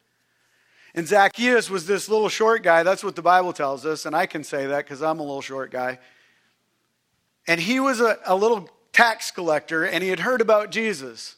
And 0.95 1.07
Zacchaeus 1.07 1.69
was 1.69 1.85
this 1.85 2.09
little 2.09 2.29
short 2.29 2.63
guy. 2.63 2.81
That's 2.81 3.03
what 3.03 3.15
the 3.15 3.21
Bible 3.21 3.53
tells 3.53 3.85
us. 3.85 4.07
And 4.07 4.15
I 4.15 4.25
can 4.25 4.43
say 4.43 4.65
that 4.65 4.85
because 4.85 5.03
I'm 5.03 5.19
a 5.19 5.23
little 5.23 5.43
short 5.43 5.69
guy. 5.69 5.99
And 7.47 7.61
he 7.61 7.79
was 7.79 8.01
a, 8.01 8.17
a 8.25 8.35
little 8.35 8.67
tax 8.93 9.29
collector 9.29 9.85
and 9.85 10.03
he 10.03 10.09
had 10.09 10.21
heard 10.21 10.41
about 10.41 10.71
Jesus. 10.71 11.35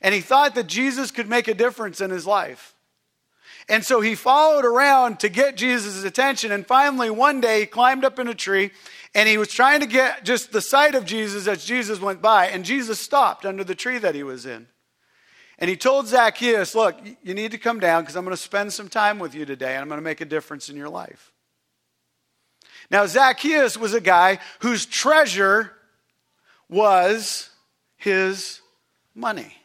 And 0.00 0.14
he 0.14 0.22
thought 0.22 0.54
that 0.54 0.68
Jesus 0.68 1.10
could 1.10 1.28
make 1.28 1.48
a 1.48 1.54
difference 1.54 2.00
in 2.00 2.08
his 2.08 2.26
life. 2.26 2.72
And 3.68 3.84
so 3.84 4.00
he 4.00 4.14
followed 4.14 4.64
around 4.64 5.20
to 5.20 5.28
get 5.28 5.56
Jesus' 5.56 6.04
attention. 6.04 6.52
And 6.52 6.66
finally, 6.66 7.10
one 7.10 7.40
day, 7.40 7.60
he 7.60 7.66
climbed 7.66 8.04
up 8.04 8.18
in 8.18 8.28
a 8.28 8.34
tree 8.34 8.70
and 9.14 9.28
he 9.28 9.38
was 9.38 9.48
trying 9.48 9.80
to 9.80 9.86
get 9.86 10.24
just 10.24 10.52
the 10.52 10.60
sight 10.60 10.94
of 10.94 11.04
Jesus 11.04 11.48
as 11.48 11.64
Jesus 11.64 12.00
went 12.00 12.22
by. 12.22 12.46
And 12.46 12.64
Jesus 12.64 13.00
stopped 13.00 13.44
under 13.44 13.64
the 13.64 13.74
tree 13.74 13.98
that 13.98 14.14
he 14.14 14.22
was 14.22 14.46
in. 14.46 14.68
And 15.58 15.68
he 15.70 15.76
told 15.76 16.06
Zacchaeus, 16.06 16.74
Look, 16.74 16.96
you 17.22 17.34
need 17.34 17.50
to 17.52 17.58
come 17.58 17.80
down 17.80 18.02
because 18.02 18.14
I'm 18.14 18.24
going 18.24 18.36
to 18.36 18.42
spend 18.42 18.72
some 18.72 18.88
time 18.88 19.18
with 19.18 19.34
you 19.34 19.44
today 19.44 19.72
and 19.72 19.82
I'm 19.82 19.88
going 19.88 19.98
to 19.98 20.04
make 20.04 20.20
a 20.20 20.26
difference 20.26 20.68
in 20.68 20.76
your 20.76 20.90
life. 20.90 21.32
Now, 22.90 23.06
Zacchaeus 23.06 23.76
was 23.76 23.94
a 23.94 24.00
guy 24.00 24.38
whose 24.60 24.86
treasure 24.86 25.72
was 26.68 27.50
his 27.96 28.60
money. 29.14 29.56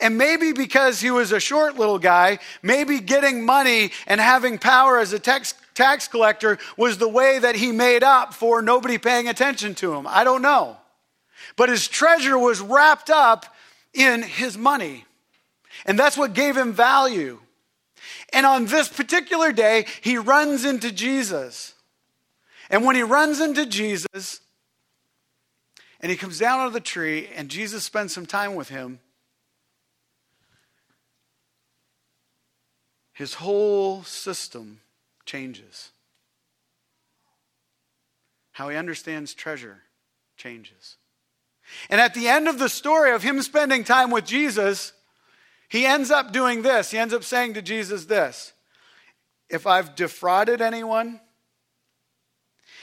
And 0.00 0.18
maybe 0.18 0.52
because 0.52 1.00
he 1.00 1.10
was 1.10 1.32
a 1.32 1.40
short 1.40 1.76
little 1.76 1.98
guy, 1.98 2.38
maybe 2.62 3.00
getting 3.00 3.44
money 3.44 3.92
and 4.06 4.20
having 4.20 4.58
power 4.58 4.98
as 4.98 5.12
a 5.12 5.18
tax, 5.18 5.54
tax 5.74 6.08
collector 6.08 6.58
was 6.76 6.98
the 6.98 7.08
way 7.08 7.38
that 7.38 7.56
he 7.56 7.72
made 7.72 8.02
up 8.02 8.34
for 8.34 8.62
nobody 8.62 8.98
paying 8.98 9.28
attention 9.28 9.74
to 9.76 9.94
him. 9.94 10.06
I 10.06 10.24
don't 10.24 10.42
know. 10.42 10.76
But 11.56 11.68
his 11.68 11.88
treasure 11.88 12.38
was 12.38 12.60
wrapped 12.60 13.10
up 13.10 13.46
in 13.92 14.22
his 14.22 14.56
money. 14.56 15.04
And 15.86 15.98
that's 15.98 16.16
what 16.16 16.34
gave 16.34 16.56
him 16.56 16.72
value. 16.72 17.40
And 18.32 18.46
on 18.46 18.66
this 18.66 18.88
particular 18.88 19.52
day, 19.52 19.86
he 20.00 20.16
runs 20.16 20.64
into 20.64 20.90
Jesus. 20.90 21.74
And 22.70 22.84
when 22.84 22.96
he 22.96 23.02
runs 23.02 23.40
into 23.40 23.66
Jesus, 23.66 24.40
and 26.00 26.10
he 26.10 26.16
comes 26.16 26.38
down 26.38 26.60
out 26.60 26.68
of 26.68 26.72
the 26.72 26.80
tree, 26.80 27.28
and 27.36 27.48
Jesus 27.48 27.84
spends 27.84 28.12
some 28.14 28.26
time 28.26 28.54
with 28.54 28.68
him, 28.68 29.00
his 33.12 33.34
whole 33.34 34.02
system 34.04 34.80
changes. 35.24 35.90
How 38.52 38.68
he 38.68 38.76
understands 38.76 39.34
treasure 39.34 39.82
changes. 40.36 40.96
And 41.88 42.00
at 42.00 42.14
the 42.14 42.28
end 42.28 42.48
of 42.48 42.58
the 42.58 42.68
story 42.68 43.12
of 43.12 43.22
him 43.22 43.40
spending 43.42 43.84
time 43.84 44.10
with 44.10 44.24
Jesus, 44.24 44.92
he 45.68 45.86
ends 45.86 46.10
up 46.10 46.32
doing 46.32 46.62
this. 46.62 46.90
He 46.90 46.98
ends 46.98 47.14
up 47.14 47.24
saying 47.24 47.54
to 47.54 47.62
Jesus 47.62 48.06
this 48.06 48.52
If 49.48 49.66
I've 49.66 49.94
defrauded 49.94 50.60
anyone, 50.60 51.20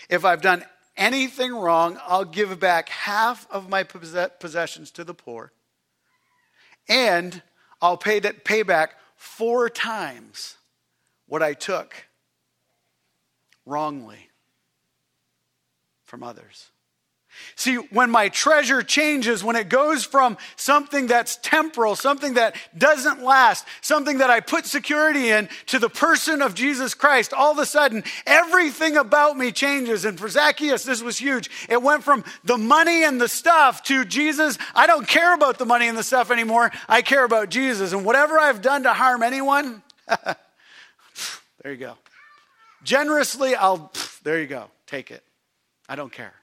if 0.10 0.26
I've 0.26 0.42
done 0.42 0.64
anything 0.98 1.54
wrong, 1.54 2.00
I'll 2.06 2.26
give 2.26 2.60
back 2.60 2.90
half 2.90 3.48
of 3.52 3.70
my 3.70 3.84
possessions 3.84 4.92
to 4.92 5.04
the 5.04 5.14
poor, 5.14 5.52
and 6.88 7.42
I'll 7.82 7.98
pay, 7.98 8.20
pay 8.20 8.64
back 8.64 8.96
four 9.20 9.70
times 9.70 10.56
what 11.28 11.44
I 11.44 11.54
took 11.54 12.08
wrongly 13.66 14.30
from 16.06 16.24
others. 16.24 16.72
See, 17.56 17.76
when 17.76 18.10
my 18.10 18.30
treasure 18.30 18.82
changes, 18.82 19.44
when 19.44 19.56
it 19.56 19.68
goes 19.68 20.06
from 20.06 20.38
something 20.56 21.08
that's 21.08 21.38
temporal, 21.42 21.96
something 21.96 22.36
that 22.36 22.56
doesn't 22.78 23.22
last, 23.22 23.66
something 23.82 24.20
that 24.20 24.30
I 24.30 24.40
put 24.40 24.66
security 24.66 25.30
in, 25.30 25.50
to 25.68 25.80
the 25.80 25.90
person 25.90 26.42
of 26.42 26.54
Jesus 26.54 26.94
Christ, 26.94 27.34
all 27.34 27.52
of 27.52 27.58
a 27.58 27.66
sudden, 27.66 28.04
everything 28.26 28.96
about 28.96 29.38
me 29.38 29.52
changes. 29.52 30.06
And 30.06 30.18
for 30.18 30.30
Zacchaeus, 30.30 30.84
this 30.84 31.02
was 31.02 31.18
huge. 31.18 31.50
It 31.68 31.84
went 31.84 32.04
from 32.04 32.24
the 32.46 32.58
money 32.58 33.04
and 33.04 33.20
the 33.20 33.28
stuff 33.28 33.84
to 33.84 34.06
Jesus. 34.06 34.58
I 34.74 34.88
don't 34.88 35.08
care 35.08 35.34
about 35.34 35.58
the 35.58 35.66
money 35.66 35.88
and 35.88 35.98
the 35.98 36.04
stuff 36.04 36.32
anymore. 36.32 36.72
I 36.88 37.02
care 37.02 37.26
about 37.26 37.50
Jesus. 37.50 37.92
And 37.92 38.06
whatever 38.06 38.40
I've 38.40 38.62
done 38.62 38.84
to 38.84 38.94
harm 38.94 39.22
anyone, 39.22 39.84
there 40.08 40.38
you 41.66 41.78
go. 41.78 41.96
Generously, 42.84 43.56
I'll, 43.56 43.92
there 44.24 44.40
you 44.40 44.48
go. 44.48 44.70
Take 44.88 45.12
it. 45.12 45.24
I 45.90 45.96
don't 45.96 46.12
care. 46.12 46.34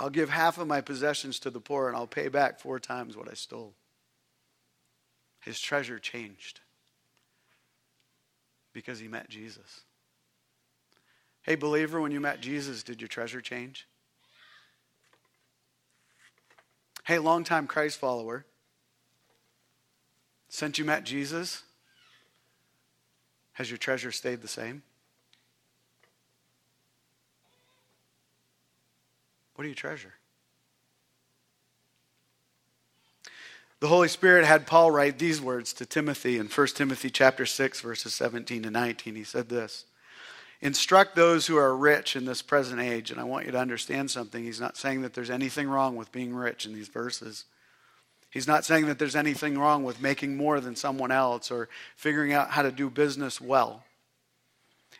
I'll 0.00 0.10
give 0.10 0.30
half 0.30 0.58
of 0.58 0.68
my 0.68 0.80
possessions 0.80 1.38
to 1.40 1.50
the 1.50 1.60
poor 1.60 1.88
and 1.88 1.96
I'll 1.96 2.06
pay 2.06 2.28
back 2.28 2.60
four 2.60 2.78
times 2.78 3.16
what 3.16 3.28
I 3.28 3.34
stole. 3.34 3.74
His 5.40 5.58
treasure 5.58 5.98
changed 5.98 6.60
because 8.72 9.00
he 9.00 9.08
met 9.08 9.28
Jesus. 9.28 9.80
Hey, 11.42 11.54
believer, 11.54 12.00
when 12.00 12.12
you 12.12 12.20
met 12.20 12.40
Jesus, 12.40 12.82
did 12.82 13.00
your 13.00 13.08
treasure 13.08 13.40
change? 13.40 13.88
Hey, 17.04 17.18
longtime 17.18 17.66
Christ 17.66 17.98
follower, 17.98 18.44
since 20.50 20.78
you 20.78 20.84
met 20.84 21.04
Jesus, 21.04 21.62
has 23.52 23.70
your 23.70 23.78
treasure 23.78 24.12
stayed 24.12 24.42
the 24.42 24.48
same? 24.48 24.82
What 29.58 29.64
do 29.64 29.70
you 29.70 29.74
treasure? 29.74 30.14
The 33.80 33.88
Holy 33.88 34.06
Spirit 34.06 34.44
had 34.44 34.68
Paul 34.68 34.92
write 34.92 35.18
these 35.18 35.40
words 35.40 35.72
to 35.72 35.84
Timothy 35.84 36.38
in 36.38 36.46
1 36.46 36.66
Timothy 36.68 37.10
chapter 37.10 37.44
6 37.44 37.80
verses 37.80 38.14
17 38.14 38.62
to 38.62 38.70
19. 38.70 39.16
He 39.16 39.24
said 39.24 39.48
this: 39.48 39.86
Instruct 40.60 41.16
those 41.16 41.48
who 41.48 41.56
are 41.56 41.76
rich 41.76 42.14
in 42.14 42.24
this 42.24 42.40
present 42.40 42.80
age, 42.80 43.10
and 43.10 43.18
I 43.18 43.24
want 43.24 43.46
you 43.46 43.50
to 43.50 43.58
understand 43.58 44.12
something. 44.12 44.44
He's 44.44 44.60
not 44.60 44.76
saying 44.76 45.02
that 45.02 45.12
there's 45.14 45.28
anything 45.28 45.68
wrong 45.68 45.96
with 45.96 46.12
being 46.12 46.36
rich 46.36 46.64
in 46.64 46.72
these 46.72 46.86
verses. 46.86 47.44
He's 48.30 48.46
not 48.46 48.64
saying 48.64 48.86
that 48.86 49.00
there's 49.00 49.16
anything 49.16 49.58
wrong 49.58 49.82
with 49.82 50.00
making 50.00 50.36
more 50.36 50.60
than 50.60 50.76
someone 50.76 51.10
else 51.10 51.50
or 51.50 51.68
figuring 51.96 52.32
out 52.32 52.50
how 52.50 52.62
to 52.62 52.70
do 52.70 52.90
business 52.90 53.40
well. 53.40 53.82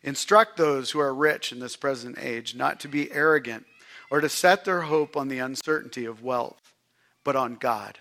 Instruct 0.03 0.57
those 0.57 0.91
who 0.91 0.99
are 0.99 1.15
rich 1.15 1.53
in 1.53 1.61
this 1.61 1.77
present 1.77 2.19
age 2.21 2.57
not 2.57 2.81
to 2.81 2.89
be 2.89 3.13
arrogant 3.13 3.65
or 4.11 4.21
to 4.21 4.29
set 4.29 4.65
their 4.65 4.83
hope 4.83 5.17
on 5.17 5.29
the 5.29 5.39
uncertainty 5.39 6.05
of 6.05 6.23
wealth, 6.23 6.75
but 7.25 7.37
on 7.37 7.57
God, 7.57 7.99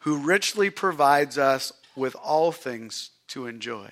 who 0.00 0.18
richly 0.18 0.70
provides 0.70 1.36
us 1.36 1.72
with 1.94 2.14
all 2.16 2.52
things 2.52 3.10
to 3.28 3.46
enjoy. 3.46 3.90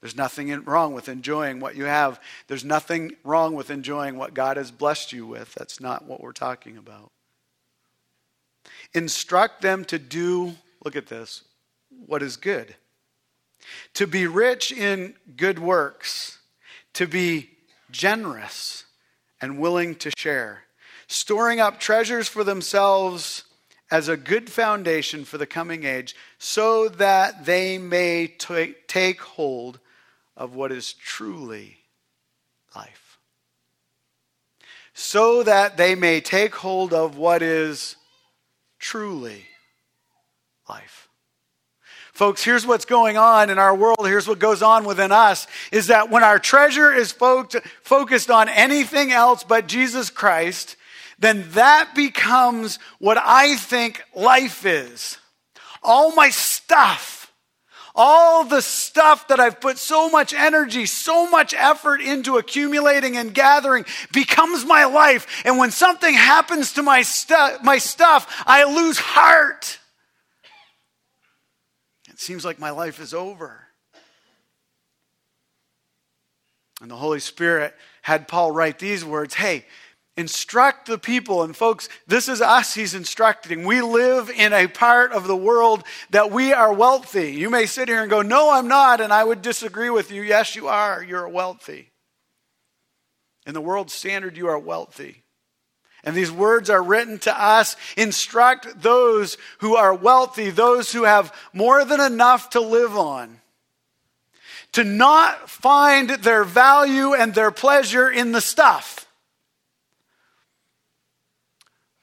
There's 0.00 0.16
nothing 0.16 0.64
wrong 0.64 0.94
with 0.94 1.08
enjoying 1.08 1.60
what 1.60 1.76
you 1.76 1.84
have. 1.84 2.20
There's 2.48 2.64
nothing 2.64 3.14
wrong 3.22 3.54
with 3.54 3.70
enjoying 3.70 4.16
what 4.16 4.34
God 4.34 4.56
has 4.56 4.72
blessed 4.72 5.12
you 5.12 5.26
with. 5.26 5.54
That's 5.54 5.80
not 5.80 6.06
what 6.06 6.20
we're 6.20 6.32
talking 6.32 6.76
about. 6.76 7.12
Instruct 8.94 9.62
them 9.62 9.84
to 9.86 9.98
do, 10.00 10.54
look 10.84 10.96
at 10.96 11.06
this, 11.06 11.44
what 12.06 12.22
is 12.22 12.36
good. 12.36 12.74
To 13.94 14.08
be 14.08 14.26
rich 14.26 14.72
in 14.72 15.14
good 15.36 15.60
works, 15.60 16.38
to 16.94 17.06
be 17.06 17.50
generous 17.92 18.84
and 19.42 19.58
willing 19.58 19.96
to 19.96 20.10
share, 20.16 20.62
storing 21.08 21.60
up 21.60 21.80
treasures 21.80 22.28
for 22.28 22.44
themselves 22.44 23.44
as 23.90 24.08
a 24.08 24.16
good 24.16 24.48
foundation 24.48 25.24
for 25.24 25.36
the 25.36 25.46
coming 25.46 25.84
age, 25.84 26.16
so 26.38 26.88
that 26.88 27.44
they 27.44 27.76
may 27.76 28.26
t- 28.26 28.74
take 28.86 29.20
hold 29.20 29.80
of 30.34 30.54
what 30.54 30.72
is 30.72 30.94
truly 30.94 31.76
life. 32.74 33.18
So 34.94 35.42
that 35.42 35.76
they 35.76 35.94
may 35.94 36.20
take 36.20 36.54
hold 36.54 36.94
of 36.94 37.18
what 37.18 37.42
is 37.42 37.96
truly 38.78 39.44
life. 40.68 41.08
Folks, 42.22 42.44
here's 42.44 42.64
what's 42.64 42.84
going 42.84 43.16
on 43.16 43.50
in 43.50 43.58
our 43.58 43.74
world. 43.74 43.98
Here's 44.04 44.28
what 44.28 44.38
goes 44.38 44.62
on 44.62 44.84
within 44.84 45.10
us 45.10 45.48
is 45.72 45.88
that 45.88 46.08
when 46.08 46.22
our 46.22 46.38
treasure 46.38 46.92
is 46.92 47.10
focused 47.10 48.30
on 48.30 48.48
anything 48.48 49.10
else 49.10 49.42
but 49.42 49.66
Jesus 49.66 50.08
Christ, 50.08 50.76
then 51.18 51.44
that 51.54 51.96
becomes 51.96 52.78
what 53.00 53.18
I 53.18 53.56
think 53.56 54.04
life 54.14 54.64
is. 54.64 55.18
All 55.82 56.14
my 56.14 56.30
stuff, 56.30 57.32
all 57.92 58.44
the 58.44 58.62
stuff 58.62 59.26
that 59.26 59.40
I've 59.40 59.60
put 59.60 59.78
so 59.78 60.08
much 60.08 60.32
energy, 60.32 60.86
so 60.86 61.28
much 61.28 61.54
effort 61.54 62.00
into 62.00 62.38
accumulating 62.38 63.16
and 63.16 63.34
gathering 63.34 63.84
becomes 64.12 64.64
my 64.64 64.84
life. 64.84 65.42
And 65.44 65.58
when 65.58 65.72
something 65.72 66.14
happens 66.14 66.74
to 66.74 66.84
my, 66.84 67.02
my 67.64 67.78
stuff, 67.78 68.44
I 68.46 68.62
lose 68.72 69.00
heart 69.00 69.80
seems 72.22 72.44
like 72.44 72.58
my 72.58 72.70
life 72.70 73.00
is 73.00 73.12
over. 73.12 73.66
And 76.80 76.90
the 76.90 76.96
Holy 76.96 77.20
Spirit 77.20 77.74
had 78.02 78.26
Paul 78.26 78.50
write 78.50 78.78
these 78.78 79.04
words 79.04 79.34
Hey, 79.34 79.66
instruct 80.16 80.86
the 80.86 80.98
people. 80.98 81.42
And 81.42 81.56
folks, 81.56 81.88
this 82.06 82.28
is 82.28 82.40
us 82.40 82.74
he's 82.74 82.94
instructing. 82.94 83.64
We 83.64 83.82
live 83.82 84.30
in 84.30 84.52
a 84.52 84.66
part 84.66 85.12
of 85.12 85.26
the 85.26 85.36
world 85.36 85.84
that 86.10 86.30
we 86.30 86.52
are 86.52 86.72
wealthy. 86.72 87.32
You 87.32 87.50
may 87.50 87.66
sit 87.66 87.88
here 87.88 88.02
and 88.02 88.10
go, 88.10 88.22
No, 88.22 88.52
I'm 88.52 88.68
not. 88.68 89.00
And 89.00 89.12
I 89.12 89.24
would 89.24 89.42
disagree 89.42 89.90
with 89.90 90.10
you. 90.10 90.22
Yes, 90.22 90.56
you 90.56 90.68
are. 90.68 91.02
You're 91.02 91.28
wealthy. 91.28 91.90
In 93.46 93.54
the 93.54 93.60
world 93.60 93.90
standard, 93.90 94.36
you 94.36 94.48
are 94.48 94.58
wealthy. 94.58 95.21
And 96.04 96.16
these 96.16 96.32
words 96.32 96.68
are 96.68 96.82
written 96.82 97.18
to 97.20 97.42
us. 97.42 97.76
Instruct 97.96 98.82
those 98.82 99.36
who 99.58 99.76
are 99.76 99.94
wealthy, 99.94 100.50
those 100.50 100.92
who 100.92 101.04
have 101.04 101.34
more 101.52 101.84
than 101.84 102.00
enough 102.00 102.50
to 102.50 102.60
live 102.60 102.96
on, 102.96 103.40
to 104.72 104.82
not 104.82 105.48
find 105.48 106.10
their 106.10 106.44
value 106.44 107.14
and 107.14 107.34
their 107.34 107.50
pleasure 107.50 108.10
in 108.10 108.32
the 108.32 108.40
stuff, 108.40 109.06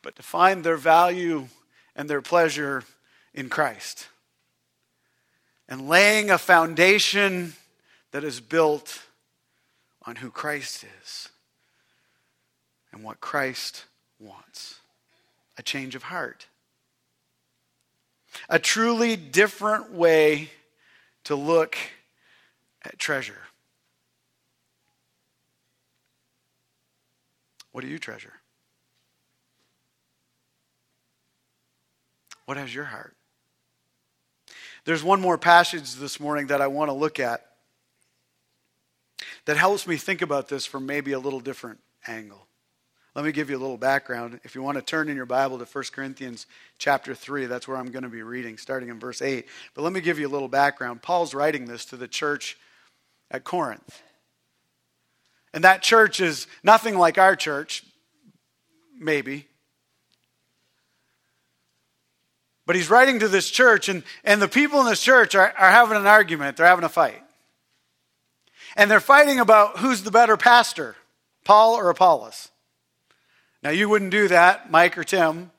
but 0.02 0.16
to 0.16 0.24
find 0.24 0.64
their 0.64 0.78
value 0.78 1.48
and 1.96 2.10
their 2.10 2.22
pleasure 2.22 2.84
in 3.34 3.50
Christ. 3.50 4.08
And 5.68 5.90
laying 5.90 6.32
a 6.32 6.38
foundation 6.38 7.54
that 8.12 8.24
is 8.24 8.40
built 8.40 9.02
on 10.04 10.16
who 10.16 10.32
Christ 10.32 10.86
is 11.02 11.30
and 12.92 13.04
what 13.04 13.20
Christ 13.20 13.86
wants 14.20 14.80
a 15.58 15.64
change 15.64 15.96
of 15.96 16.04
heart, 16.04 16.48
a 18.50 18.60
truly 18.60 19.16
different 19.16 19.92
way 19.92 20.50
to 21.26 21.36
look 21.36 21.78
at 22.84 22.98
treasure. 23.00 23.42
What 27.72 27.82
do 27.82 27.88
you 27.88 28.00
treasure? 28.00 28.34
What 32.46 32.58
has 32.58 32.74
your 32.74 32.86
heart? 32.86 33.16
There's 34.86 35.04
one 35.04 35.22
more 35.22 35.38
passage 35.38 35.94
this 35.96 36.20
morning 36.20 36.48
that 36.48 36.62
I 36.62 36.68
want 36.68 36.90
to 36.90 36.94
look 36.94 37.20
at 37.20 37.46
that 39.46 39.56
helps 39.58 39.86
me 39.86 39.98
think 39.98 40.22
about 40.22 40.48
this 40.48 40.66
from 40.66 40.86
maybe 40.86 41.12
a 41.12 41.20
little 41.20 41.40
different 41.40 41.80
angle. 42.08 42.49
Let 43.16 43.26
me 43.26 43.32
give 43.32 43.50
you 43.50 43.58
a 43.58 43.60
little 43.60 43.78
background. 43.78 44.40
If 44.44 44.54
you 44.54 44.62
want 44.62 44.78
to 44.78 44.84
turn 44.84 45.10
in 45.10 45.16
your 45.16 45.26
Bible 45.26 45.58
to 45.58 45.66
1 45.66 45.84
Corinthians 45.92 46.46
chapter 46.78 47.16
3, 47.16 47.48
that's 47.48 47.68
where 47.68 47.78
I'm 47.78 47.92
going 47.92 48.04
to 48.04 48.10
be 48.10 48.22
reading, 48.22 48.58
starting 48.58 48.90
in 48.90 49.00
verse 49.00 49.22
8. 49.22 49.48
But 49.74 49.82
let 49.82 49.94
me 49.94 50.02
give 50.02 50.20
you 50.20 50.28
a 50.28 50.30
little 50.30 50.48
background. 50.48 51.02
Paul's 51.02 51.34
writing 51.34 51.66
this 51.66 51.86
to 51.86 51.98
the 51.98 52.08
church 52.08 52.58
at 53.32 53.44
Corinth. 53.44 54.02
And 55.54 55.64
that 55.64 55.82
church 55.82 56.20
is 56.20 56.46
nothing 56.64 56.98
like 56.98 57.18
our 57.18 57.36
church, 57.36 57.84
maybe. 58.98 59.48
But 62.68 62.76
he's 62.76 62.92
writing 62.92 63.20
to 63.20 63.28
this 63.28 63.50
church, 63.50 63.90
and, 63.90 64.04
and 64.24 64.40
the 64.40 64.48
people 64.48 64.80
in 64.82 64.86
this 64.86 65.02
church 65.02 65.34
are, 65.34 65.52
are 65.58 65.72
having 65.72 65.98
an 65.98 66.06
argument. 66.06 66.58
They're 66.58 66.68
having 66.68 66.86
a 66.86 66.90
fight. 66.90 67.24
And 68.76 68.92
they're 68.92 69.00
fighting 69.00 69.40
about 69.40 69.80
who's 69.80 70.04
the 70.04 70.12
better 70.12 70.38
pastor, 70.38 70.96
Paul 71.44 71.74
or 71.74 71.90
Apollos. 71.90 72.50
Now, 73.62 73.72
you 73.72 73.90
wouldn't 73.90 74.12
do 74.12 74.28
that, 74.30 74.72
Mike 74.72 74.98
or 74.98 75.04
Tim. 75.04 75.52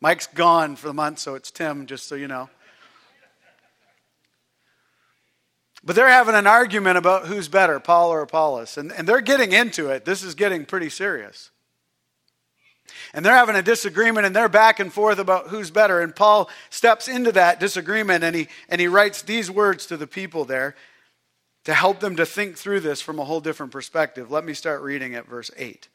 Mike's 0.00 0.26
gone 0.28 0.76
for 0.76 0.86
the 0.86 0.94
month, 0.94 1.18
so 1.18 1.34
it's 1.34 1.50
Tim, 1.50 1.86
just 1.86 2.08
so 2.08 2.14
you 2.14 2.28
know. 2.28 2.48
But 5.82 5.96
they're 5.96 6.08
having 6.08 6.34
an 6.34 6.46
argument 6.46 6.98
about 6.98 7.26
who's 7.26 7.48
better, 7.48 7.80
Paul 7.80 8.12
or 8.12 8.20
Apollos. 8.20 8.76
And, 8.76 8.92
and 8.92 9.08
they're 9.08 9.22
getting 9.22 9.52
into 9.52 9.88
it. 9.88 10.04
This 10.04 10.22
is 10.22 10.34
getting 10.34 10.66
pretty 10.66 10.90
serious. 10.90 11.50
And 13.14 13.24
they're 13.24 13.34
having 13.34 13.56
a 13.56 13.62
disagreement 13.62 14.26
and 14.26 14.36
they're 14.36 14.48
back 14.48 14.78
and 14.78 14.92
forth 14.92 15.18
about 15.18 15.48
who's 15.48 15.70
better. 15.70 16.00
And 16.00 16.14
Paul 16.14 16.50
steps 16.68 17.08
into 17.08 17.32
that 17.32 17.60
disagreement 17.60 18.24
and 18.24 18.36
he, 18.36 18.48
and 18.68 18.80
he 18.80 18.88
writes 18.88 19.22
these 19.22 19.50
words 19.50 19.86
to 19.86 19.96
the 19.96 20.06
people 20.06 20.44
there 20.44 20.74
to 21.64 21.74
help 21.74 22.00
them 22.00 22.16
to 22.16 22.26
think 22.26 22.56
through 22.56 22.80
this 22.80 23.00
from 23.00 23.18
a 23.18 23.24
whole 23.24 23.40
different 23.40 23.72
perspective. 23.72 24.30
Let 24.30 24.44
me 24.44 24.54
start 24.54 24.82
reading 24.82 25.14
at 25.14 25.26
verse 25.26 25.50
8. 25.56 25.88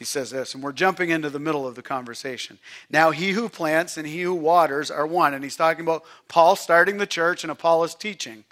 He 0.00 0.04
says 0.04 0.30
this, 0.30 0.54
and 0.54 0.64
we're 0.64 0.72
jumping 0.72 1.10
into 1.10 1.30
the 1.30 1.38
middle 1.38 1.66
of 1.66 1.76
the 1.76 1.82
conversation. 1.82 2.58
Now, 2.90 3.12
he 3.12 3.30
who 3.30 3.48
plants 3.48 3.96
and 3.96 4.06
he 4.06 4.22
who 4.22 4.34
waters 4.34 4.90
are 4.90 5.06
one. 5.06 5.34
And 5.34 5.44
he's 5.44 5.56
talking 5.56 5.84
about 5.84 6.04
Paul 6.26 6.56
starting 6.56 6.96
the 6.96 7.06
church 7.06 7.44
and 7.44 7.52
Apollos 7.52 7.94
teaching 7.94 8.44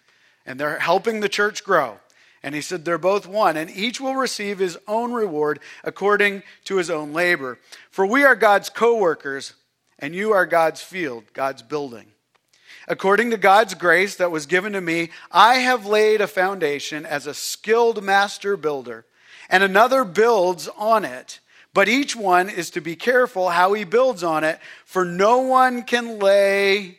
and 0.48 0.58
they're 0.58 0.78
helping 0.78 1.20
the 1.20 1.28
church 1.28 1.62
grow. 1.62 2.00
And 2.42 2.54
he 2.54 2.62
said, 2.62 2.84
They're 2.84 2.96
both 2.96 3.26
one, 3.26 3.56
and 3.58 3.70
each 3.70 4.00
will 4.00 4.14
receive 4.14 4.58
his 4.58 4.78
own 4.88 5.12
reward 5.12 5.60
according 5.84 6.42
to 6.64 6.76
his 6.76 6.88
own 6.88 7.12
labor. 7.12 7.58
For 7.90 8.06
we 8.06 8.24
are 8.24 8.34
God's 8.34 8.70
co 8.70 8.96
workers, 8.96 9.52
and 9.98 10.14
you 10.14 10.32
are 10.32 10.46
God's 10.46 10.80
field, 10.80 11.24
God's 11.34 11.62
building. 11.62 12.06
According 12.86 13.30
to 13.32 13.36
God's 13.36 13.74
grace 13.74 14.16
that 14.16 14.30
was 14.30 14.46
given 14.46 14.72
to 14.72 14.80
me, 14.80 15.10
I 15.30 15.56
have 15.56 15.84
laid 15.84 16.22
a 16.22 16.26
foundation 16.26 17.04
as 17.04 17.26
a 17.26 17.34
skilled 17.34 18.02
master 18.02 18.56
builder, 18.56 19.04
and 19.48 19.62
another 19.62 20.04
builds 20.04 20.68
on 20.76 21.04
it. 21.04 21.40
But 21.74 21.88
each 21.88 22.16
one 22.16 22.48
is 22.48 22.70
to 22.70 22.80
be 22.80 22.96
careful 22.96 23.50
how 23.50 23.72
he 23.72 23.84
builds 23.84 24.22
on 24.22 24.44
it, 24.44 24.58
for 24.84 25.04
no 25.04 25.38
one 25.38 25.82
can 25.82 26.18
lay 26.18 26.98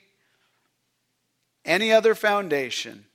any 1.65 1.91
other 1.91 2.15
foundation 2.15 3.05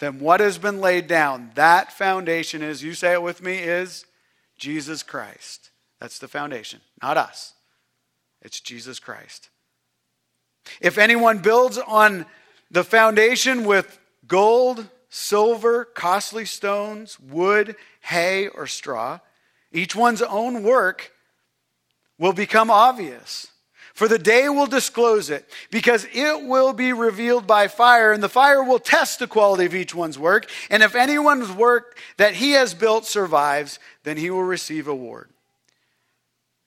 than 0.00 0.18
what 0.18 0.40
has 0.40 0.58
been 0.58 0.80
laid 0.80 1.06
down, 1.06 1.50
that 1.54 1.92
foundation 1.92 2.62
is, 2.62 2.82
you 2.82 2.94
say 2.94 3.12
it 3.12 3.22
with 3.22 3.42
me, 3.42 3.58
is 3.58 4.06
Jesus 4.56 5.02
Christ. 5.02 5.70
That's 6.00 6.18
the 6.18 6.28
foundation, 6.28 6.80
not 7.02 7.16
us. 7.16 7.52
It's 8.42 8.60
Jesus 8.60 8.98
Christ. 8.98 9.50
If 10.80 10.98
anyone 10.98 11.38
builds 11.38 11.78
on 11.78 12.24
the 12.70 12.84
foundation 12.84 13.64
with 13.64 13.98
gold, 14.26 14.86
silver, 15.10 15.84
costly 15.84 16.46
stones, 16.46 17.20
wood, 17.20 17.76
hay, 18.00 18.48
or 18.48 18.66
straw, 18.66 19.18
each 19.72 19.94
one's 19.94 20.22
own 20.22 20.62
work 20.62 21.12
will 22.18 22.32
become 22.32 22.70
obvious 22.70 23.48
for 24.00 24.08
the 24.08 24.18
day 24.18 24.48
will 24.48 24.66
disclose 24.66 25.28
it, 25.28 25.46
because 25.70 26.06
it 26.14 26.46
will 26.46 26.72
be 26.72 26.94
revealed 26.94 27.46
by 27.46 27.68
fire, 27.68 28.12
and 28.12 28.22
the 28.22 28.30
fire 28.30 28.64
will 28.64 28.78
test 28.78 29.18
the 29.18 29.26
quality 29.26 29.66
of 29.66 29.74
each 29.74 29.94
one's 29.94 30.18
work. 30.18 30.48
And 30.70 30.82
if 30.82 30.94
anyone's 30.94 31.52
work 31.52 31.98
that 32.16 32.32
he 32.32 32.52
has 32.52 32.72
built 32.72 33.04
survives, 33.04 33.78
then 34.04 34.16
he 34.16 34.30
will 34.30 34.42
receive 34.42 34.86
a 34.86 34.92
reward. 34.92 35.28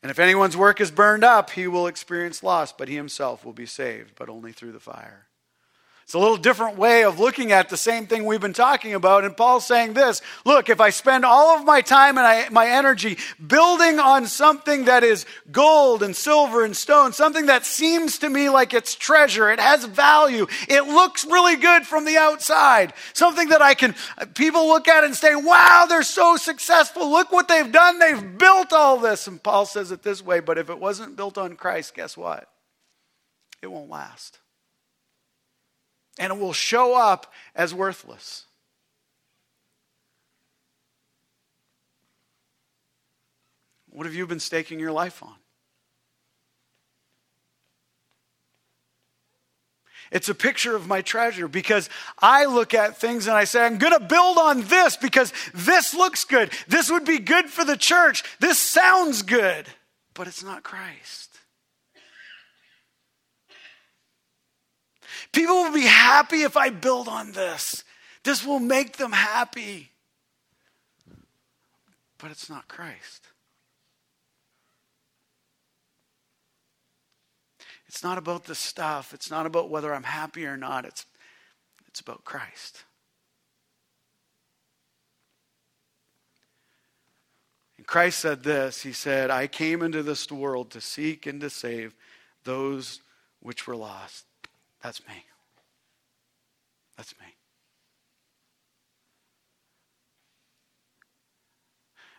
And 0.04 0.12
if 0.12 0.20
anyone's 0.20 0.56
work 0.56 0.80
is 0.80 0.92
burned 0.92 1.24
up, 1.24 1.50
he 1.50 1.66
will 1.66 1.88
experience 1.88 2.44
loss, 2.44 2.72
but 2.72 2.88
he 2.88 2.96
himself 2.96 3.44
will 3.44 3.52
be 3.52 3.66
saved, 3.66 4.14
but 4.16 4.30
only 4.30 4.52
through 4.52 4.74
the 4.74 4.80
fire. 4.80 5.26
It's 6.04 6.14
a 6.14 6.20
little 6.20 6.38
different 6.38 6.78
way 6.78 7.06
of 7.06 7.18
looking 7.18 7.54
at 7.54 7.70
the 7.70 7.78
same 7.78 8.08
thing 8.08 8.26
we've 8.26 8.42
been 8.42 8.52
talking 8.52 8.94
about. 8.94 9.24
And 9.24 9.36
Paul's 9.36 9.66
saying 9.66 9.94
this 9.94 10.22
look, 10.46 10.68
if 10.68 10.82
I 10.82 10.90
spend 10.90 11.24
all 11.24 11.58
of 11.58 11.66
my 11.66 11.80
time 11.82 12.18
and 12.18 12.28
I, 12.28 12.50
my 12.50 12.68
energy 12.68 13.18
building 13.46 14.00
on 14.00 14.28
something 14.28 14.86
that 14.86 15.04
is 15.04 15.26
gold 15.52 16.04
and 16.04 16.14
silver 16.14 16.66
and 16.66 16.76
stone, 16.76 17.14
something 17.14 17.46
that 17.46 17.66
seems 17.66 18.20
to 18.20 18.30
me 18.30 18.50
like 18.50 18.74
it's 18.74 18.96
treasure, 18.96 19.50
it 19.50 19.62
has 19.62 19.86
value, 19.86 20.46
it 20.68 20.86
looks 20.86 21.24
really 21.24 21.56
good 21.56 21.88
from 21.88 22.04
the 22.04 22.18
outside, 22.18 22.94
something 23.14 23.50
that 23.50 23.62
I 23.62 23.74
can, 23.74 23.96
people 24.36 24.68
look 24.68 24.90
at 24.90 25.06
and 25.06 25.16
say, 25.16 25.36
wow, 25.36 25.86
they're 25.88 26.04
so 26.04 26.36
successful. 26.36 27.10
Look 27.10 27.32
what 27.32 27.48
they've 27.48 27.72
done. 27.72 28.00
They've 28.00 28.38
built 28.38 28.74
all 28.74 29.00
this. 29.00 29.28
And 29.28 29.42
Paul 29.42 29.66
says 29.66 29.92
it 29.92 30.04
this 30.04 30.22
way, 30.24 30.42
but 30.42 30.58
if 30.58 30.70
it 30.70 30.80
wasn't 30.80 31.16
built 31.16 31.38
on 31.38 31.56
Christ, 31.56 31.96
guess 31.96 32.18
what? 32.18 32.50
It 33.62 33.72
won't 33.72 33.90
last 33.90 34.40
and 36.18 36.32
it 36.32 36.40
will 36.40 36.54
show 36.54 36.96
up 36.96 37.32
as 37.56 37.74
worthless. 37.74 38.46
What 43.90 44.06
have 44.06 44.16
you 44.16 44.26
been 44.26 44.40
staking 44.40 44.80
your 44.80 44.92
life 44.92 45.22
on? 45.22 45.36
It's 50.12 50.30
a 50.30 50.36
picture 50.36 50.76
of 50.76 50.88
my 50.88 51.02
treasure 51.02 51.48
because 51.48 51.90
I 52.20 52.46
look 52.46 52.74
at 52.74 52.98
things 52.98 53.26
and 53.26 53.36
I 53.36 53.46
say, 53.46 53.66
I'm 53.66 53.80
going 53.80 53.94
to 53.94 54.06
build 54.06 54.38
on 54.38 54.62
this 54.62 54.96
because 54.96 55.34
this 55.54 55.94
looks 55.96 56.24
good. 56.24 56.52
This 56.68 56.92
would 56.92 57.06
be 57.06 57.18
good 57.18 57.50
for 57.50 57.66
the 57.66 57.78
church. 57.78 58.24
This 58.40 58.60
sounds 58.60 59.24
good, 59.24 59.68
but 60.14 60.28
it's 60.28 60.44
not 60.44 60.62
Christ. 60.62 61.33
People 65.34 65.56
will 65.56 65.74
be 65.74 65.82
happy 65.82 66.44
if 66.44 66.56
I 66.56 66.70
build 66.70 67.08
on 67.08 67.32
this. 67.34 67.84
This 68.24 68.46
will 68.46 68.60
make 68.60 68.98
them 68.98 69.12
happy. 69.12 69.90
But 72.20 72.32
it's 72.32 72.50
not 72.50 72.68
Christ. 72.70 73.28
It's 77.88 78.04
not 78.04 78.18
about 78.18 78.46
the 78.46 78.56
stuff. 78.56 79.14
It's 79.14 79.30
not 79.30 79.46
about 79.46 79.70
whether 79.70 79.94
I'm 79.94 80.04
happy 80.04 80.46
or 80.46 80.56
not. 80.56 80.86
It's, 80.86 81.06
it's 81.88 82.00
about 82.00 82.24
Christ. 82.24 82.84
And 87.78 87.88
Christ 87.88 88.20
said 88.20 88.44
this 88.44 88.84
He 88.84 88.94
said, 88.94 89.30
I 89.30 89.48
came 89.48 89.82
into 89.82 90.04
this 90.04 90.32
world 90.32 90.72
to 90.72 90.82
seek 90.82 91.26
and 91.26 91.42
to 91.42 91.50
save 91.50 91.96
those 92.44 93.02
which 93.42 93.68
were 93.68 93.76
lost. 93.76 94.26
That's 94.84 95.02
me. 95.08 95.24
That's 96.98 97.14
me. 97.20 97.26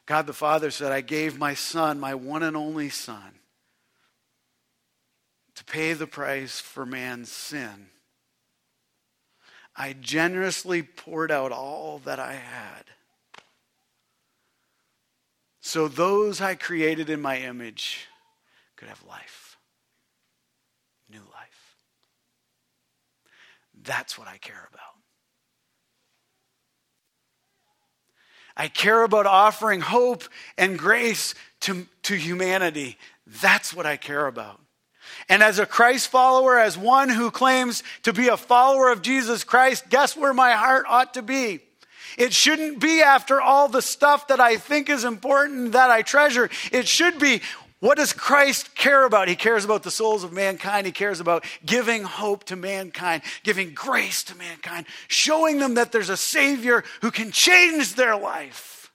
God 0.07 0.27
the 0.27 0.33
Father 0.33 0.71
said, 0.71 0.91
I 0.91 1.03
gave 1.03 1.39
my 1.39 1.55
Son, 1.55 2.01
my 2.01 2.15
one 2.15 2.43
and 2.43 2.57
only 2.57 2.89
Son, 2.89 3.39
to 5.55 5.65
pay 5.65 5.93
the 5.93 6.07
price 6.07 6.59
for 6.59 6.85
man's 6.85 7.31
sin. 7.31 7.89
I 9.77 9.93
generously 9.93 10.83
poured 10.83 11.31
out 11.31 11.53
all 11.53 12.01
that 12.05 12.19
I 12.19 12.35
had. 12.35 12.85
So 15.61 15.89
those 15.89 16.41
I 16.41 16.55
created 16.55 17.11
in 17.11 17.21
my 17.21 17.39
image 17.39 18.07
could 18.77 18.89
have 18.89 19.03
life, 19.09 19.57
new 21.11 21.23
life. 21.33 21.65
That's 23.85 24.19
what 24.19 24.29
I 24.29 24.39
care 24.39 24.69
about. 24.71 24.81
I 28.57 28.69
care 28.69 29.03
about 29.03 29.27
offering 29.27 29.81
hope 29.81 30.25
and 30.57 30.79
grace 30.79 31.35
to, 31.61 31.87
to 32.05 32.15
humanity. 32.15 32.99
That's 33.27 33.75
what 33.75 33.87
I 33.87 33.97
care 33.97 34.27
about. 34.27 34.61
And 35.29 35.43
as 35.43 35.59
a 35.59 35.67
Christ 35.67 36.09
follower, 36.09 36.59
as 36.59 36.79
one 36.79 37.09
who 37.09 37.31
claims 37.31 37.83
to 38.03 38.13
be 38.13 38.29
a 38.29 38.37
follower 38.37 38.91
of 38.91 39.03
Jesus 39.03 39.45
Christ, 39.45 39.89
guess 39.89 40.17
where 40.17 40.35
my 40.35 40.53
heart 40.53 40.87
ought 40.89 41.15
to 41.15 41.23
be? 41.23 41.61
It 42.17 42.33
shouldn't 42.33 42.79
be 42.79 43.03
after 43.03 43.41
all 43.41 43.69
the 43.69 43.83
stuff 43.83 44.29
that 44.29 44.41
I 44.41 44.57
think 44.57 44.89
is 44.89 45.05
important 45.05 45.73
that 45.73 45.91
I 45.91 46.03
treasure. 46.03 46.49
It 46.71 46.87
should 46.87 47.19
be 47.19 47.41
what 47.85 47.99
does 47.99 48.15
Christ 48.15 48.75
care 48.75 49.05
about? 49.05 49.29
He 49.29 49.37
cares 49.37 49.63
about 49.63 49.83
the 49.83 49.91
souls 49.91 50.25
of 50.25 50.33
mankind. 50.33 50.87
He 50.87 50.93
cares 50.93 51.21
about 51.21 51.45
giving 51.67 52.03
hope 52.03 52.45
to 52.45 52.57
mankind, 52.57 53.23
giving 53.43 53.75
grace 53.75 54.25
to 54.25 54.35
mankind, 54.37 54.87
showing 55.07 55.59
them 55.59 55.75
that 55.75 55.93
there's 55.93 56.09
a 56.09 56.17
Savior 56.17 56.83
who 57.03 57.11
can 57.11 57.31
change 57.31 57.95
their 57.95 58.17
life. 58.17 58.91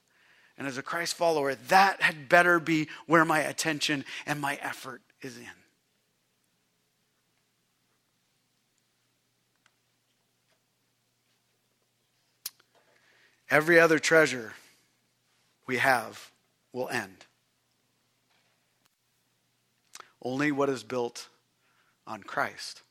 And 0.58 0.66
as 0.66 0.76
a 0.76 0.82
Christ 0.82 1.14
follower, 1.14 1.54
that 1.68 2.02
had 2.02 2.28
better 2.28 2.58
be 2.58 2.88
where 3.06 3.24
my 3.24 3.38
attention 3.38 4.04
and 4.26 4.40
my 4.40 4.58
effort 4.60 5.02
is 5.22 5.38
in. 5.38 5.46
Every 13.48 13.78
other 13.78 14.00
treasure 14.00 14.54
we 15.68 15.76
have 15.76 16.32
will 16.72 16.88
end. 16.88 17.26
Only 20.22 20.52
what 20.52 20.68
is 20.68 20.82
built 20.82 21.28
on 22.06 22.22
Christ 22.22 22.82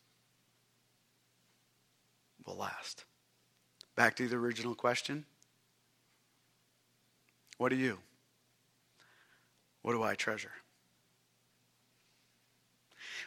will 2.45 2.55
last. 2.55 3.05
Back 3.95 4.15
to 4.15 4.27
the 4.27 4.35
original 4.35 4.75
question 4.75 5.25
What 7.57 7.69
do 7.69 7.75
you? 7.75 7.99
What 9.81 9.93
do 9.93 10.03
I 10.03 10.15
treasure? 10.15 10.51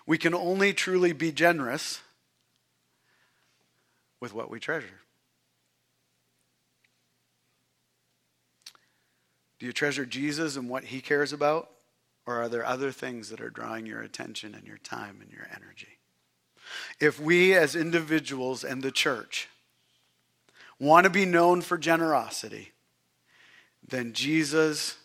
We 0.06 0.18
can 0.18 0.34
only 0.34 0.72
truly 0.72 1.12
be 1.12 1.30
generous 1.30 2.00
with 4.20 4.34
what 4.34 4.50
we 4.50 4.58
treasure. 4.58 5.00
Do 9.58 9.66
you 9.66 9.72
treasure 9.72 10.04
Jesus 10.04 10.56
and 10.56 10.68
what 10.68 10.84
he 10.84 11.00
cares 11.00 11.32
about? 11.32 11.70
Or 12.26 12.42
are 12.42 12.48
there 12.48 12.64
other 12.64 12.92
things 12.92 13.30
that 13.30 13.40
are 13.40 13.50
drawing 13.50 13.86
your 13.86 14.00
attention 14.00 14.54
and 14.54 14.66
your 14.66 14.78
time 14.78 15.18
and 15.20 15.30
your 15.30 15.48
energy? 15.54 15.98
If 17.00 17.20
we 17.20 17.54
as 17.54 17.74
individuals 17.74 18.62
and 18.62 18.82
the 18.82 18.92
church 18.92 19.48
want 20.78 21.04
to 21.04 21.10
be 21.10 21.24
known 21.24 21.60
for 21.60 21.76
generosity, 21.76 22.72
then 23.86 24.12
Jesus 24.12 24.96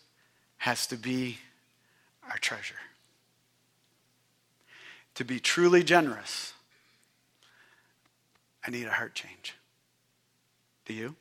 has 0.58 0.86
to 0.86 0.96
be 0.96 1.38
our 2.30 2.38
treasure. 2.38 2.74
To 5.16 5.24
be 5.24 5.40
truly 5.40 5.82
generous, 5.82 6.52
I 8.64 8.70
need 8.70 8.86
a 8.86 8.92
heart 8.92 9.14
change. 9.14 9.54
Do 10.84 10.94
you? 10.94 11.16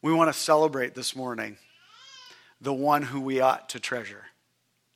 We 0.00 0.12
want 0.12 0.32
to 0.32 0.38
celebrate 0.38 0.94
this 0.94 1.16
morning 1.16 1.56
the 2.60 2.72
one 2.72 3.02
who 3.02 3.20
we 3.20 3.40
ought 3.40 3.68
to 3.70 3.80
treasure, 3.80 4.26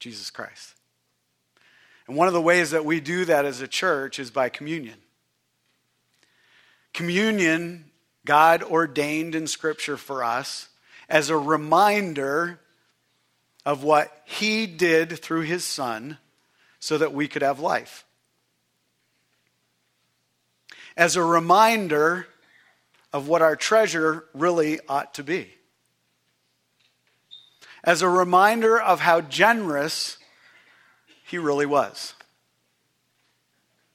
Jesus 0.01 0.31
Christ. 0.31 0.75
And 2.07 2.17
one 2.17 2.27
of 2.27 2.35
the 2.35 2.43
ways 2.43 2.73
that 2.73 2.85
we 2.85 3.01
do 3.01 3.25
that 3.25 3.45
as 3.45 3.61
a 3.61 3.69
church 3.69 4.19
is 4.19 4.31
by 4.31 4.49
communion. 4.49 4.99
Communion, 6.93 7.91
God 8.25 8.63
ordained 8.63 9.35
in 9.35 9.47
Scripture 9.47 9.97
for 9.97 10.25
us 10.25 10.69
as 11.09 11.31
a 11.31 11.37
reminder 11.37 12.61
of 13.65 13.85
what 13.85 14.23
He 14.25 14.67
did 14.67 15.19
through 15.19 15.43
His 15.43 15.65
Son 15.65 16.19
so 16.81 16.99
that 16.99 17.15
we 17.15 17.29
could 17.29 17.43
have 17.43 17.61
life. 17.61 18.05
As 20.97 21.17
a 21.17 21.23
reminder 21.23 22.27
of 23.13 23.29
what 23.29 23.43
our 23.43 23.57
treasure 23.57 24.25
really 24.35 24.81
ought 24.89 25.15
to 25.15 25.23
be. 25.23 25.55
As 27.85 28.03
a 28.03 28.09
reminder 28.09 28.81
of 28.81 29.01
how 29.01 29.21
generous 29.21 30.19
he 31.25 31.39
really 31.39 31.67
was. 31.67 32.15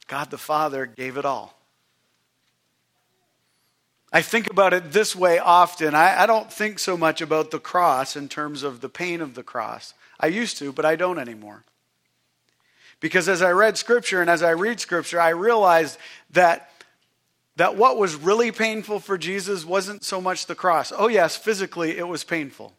God 0.08 0.32
the 0.32 0.38
Father 0.38 0.86
gave 0.86 1.18
it 1.18 1.26
all. 1.26 1.58
I 4.12 4.22
think 4.22 4.50
about 4.50 4.74
it 4.74 4.92
this 4.94 5.16
way 5.16 5.38
often. 5.38 5.94
I, 5.94 6.24
I, 6.24 6.26
don't 6.26 6.52
think 6.52 6.80
so 6.80 6.96
much 6.96 7.22
about 7.22 7.52
the 7.52 7.60
cross 7.60 8.16
in 8.16 8.30
terms 8.30 8.64
of 8.64 8.80
the 8.80 8.88
pain 8.88 9.20
of 9.20 9.36
the 9.36 9.44
cross. 9.44 9.94
I 10.20 10.28
used 10.28 10.58
to, 10.60 10.72
but 10.72 10.86
I 10.86 10.96
don't 10.96 11.20
anymore. 11.20 11.64
Because 13.00 13.28
as 13.28 13.42
I 13.42 13.52
read 13.52 13.78
Scripture 13.78 14.22
and 14.22 14.30
as 14.30 14.42
I 14.42 14.52
read 14.52 14.80
Scripture, 14.80 15.20
I 15.20 15.30
realized 15.30 15.98
that 16.32 16.72
that 17.58 17.76
what 17.76 17.98
was 17.98 18.16
really 18.16 18.52
painful 18.52 19.00
for 19.00 19.18
Jesus 19.18 19.66
wasn't 19.66 20.04
so 20.04 20.22
much 20.22 20.46
the 20.46 20.54
cross. 20.54 20.94
Oh, 20.96 21.08
yes, 21.08 21.36
physically 21.36 21.98
it 21.98 22.08
was 22.08 22.24
painful. 22.24 22.74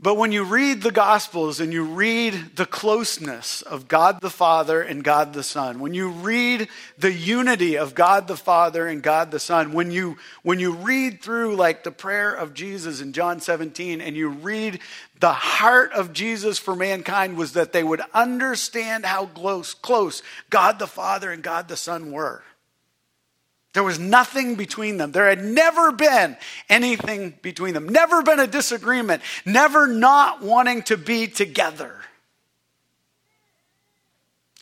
But 0.00 0.16
when 0.16 0.30
you 0.30 0.44
read 0.44 0.82
the 0.82 0.92
Gospels 0.92 1.58
and 1.58 1.72
you 1.72 1.82
read 1.82 2.54
the 2.54 2.66
closeness 2.66 3.62
of 3.62 3.88
God 3.88 4.20
the 4.20 4.30
Father 4.30 4.80
and 4.80 5.02
God 5.02 5.32
the 5.32 5.42
Son, 5.42 5.80
when 5.80 5.92
you 5.92 6.10
read 6.10 6.68
the 6.98 7.12
unity 7.12 7.76
of 7.76 7.96
God 7.96 8.28
the 8.28 8.36
Father 8.36 8.86
and 8.86 9.02
God 9.02 9.32
the 9.32 9.40
Son, 9.40 9.72
when 9.72 9.90
you, 9.90 10.16
when 10.42 10.60
you 10.60 10.70
read 10.72 11.20
through 11.20 11.56
like 11.56 11.82
the 11.82 11.90
prayer 11.90 12.32
of 12.32 12.54
Jesus 12.54 13.00
in 13.00 13.12
John 13.12 13.40
17 13.40 14.00
and 14.00 14.14
you 14.14 14.28
read 14.28 14.78
the 15.18 15.32
heart 15.32 15.90
of 15.92 16.12
Jesus 16.12 16.60
for 16.60 16.76
mankind 16.76 17.36
was 17.36 17.54
that 17.54 17.72
they 17.72 17.82
would 17.82 18.02
understand 18.14 19.04
how 19.04 19.26
close, 19.26 19.74
close 19.74 20.22
God 20.48 20.78
the 20.78 20.86
Father 20.86 21.32
and 21.32 21.42
God 21.42 21.66
the 21.66 21.76
Son 21.76 22.12
were. 22.12 22.44
There 23.78 23.84
was 23.84 24.00
nothing 24.00 24.56
between 24.56 24.96
them. 24.96 25.12
There 25.12 25.28
had 25.28 25.44
never 25.44 25.92
been 25.92 26.36
anything 26.68 27.38
between 27.42 27.74
them, 27.74 27.88
never 27.88 28.24
been 28.24 28.40
a 28.40 28.46
disagreement, 28.48 29.22
never 29.46 29.86
not 29.86 30.42
wanting 30.42 30.82
to 30.82 30.96
be 30.96 31.28
together. 31.28 31.94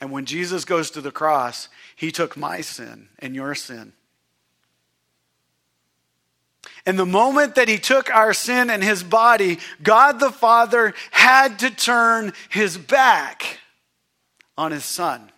And 0.03 0.13
when 0.13 0.27
Jesus 0.27 0.67
goes 0.67 0.91
to 0.91 1.01
the 1.01 1.11
cross, 1.11 1.71
he 1.97 2.13
took 2.13 2.37
my 2.37 2.61
sin 2.61 3.09
and 3.19 3.35
your 3.35 3.55
sin. 3.55 3.95
And 6.85 6.99
the 6.99 7.07
moment 7.07 7.55
that 7.55 7.69
he 7.69 7.79
took 7.79 8.15
our 8.15 8.35
sin 8.35 8.69
and 8.69 8.85
his 8.85 9.03
body, 9.03 9.61
God 9.83 10.21
the 10.21 10.31
Father 10.31 10.93
had 11.11 11.61
to 11.61 11.71
turn 11.71 12.35
his 12.51 12.77
back 12.77 13.61
on 14.59 14.73
his 14.73 14.85
son. 14.85 15.33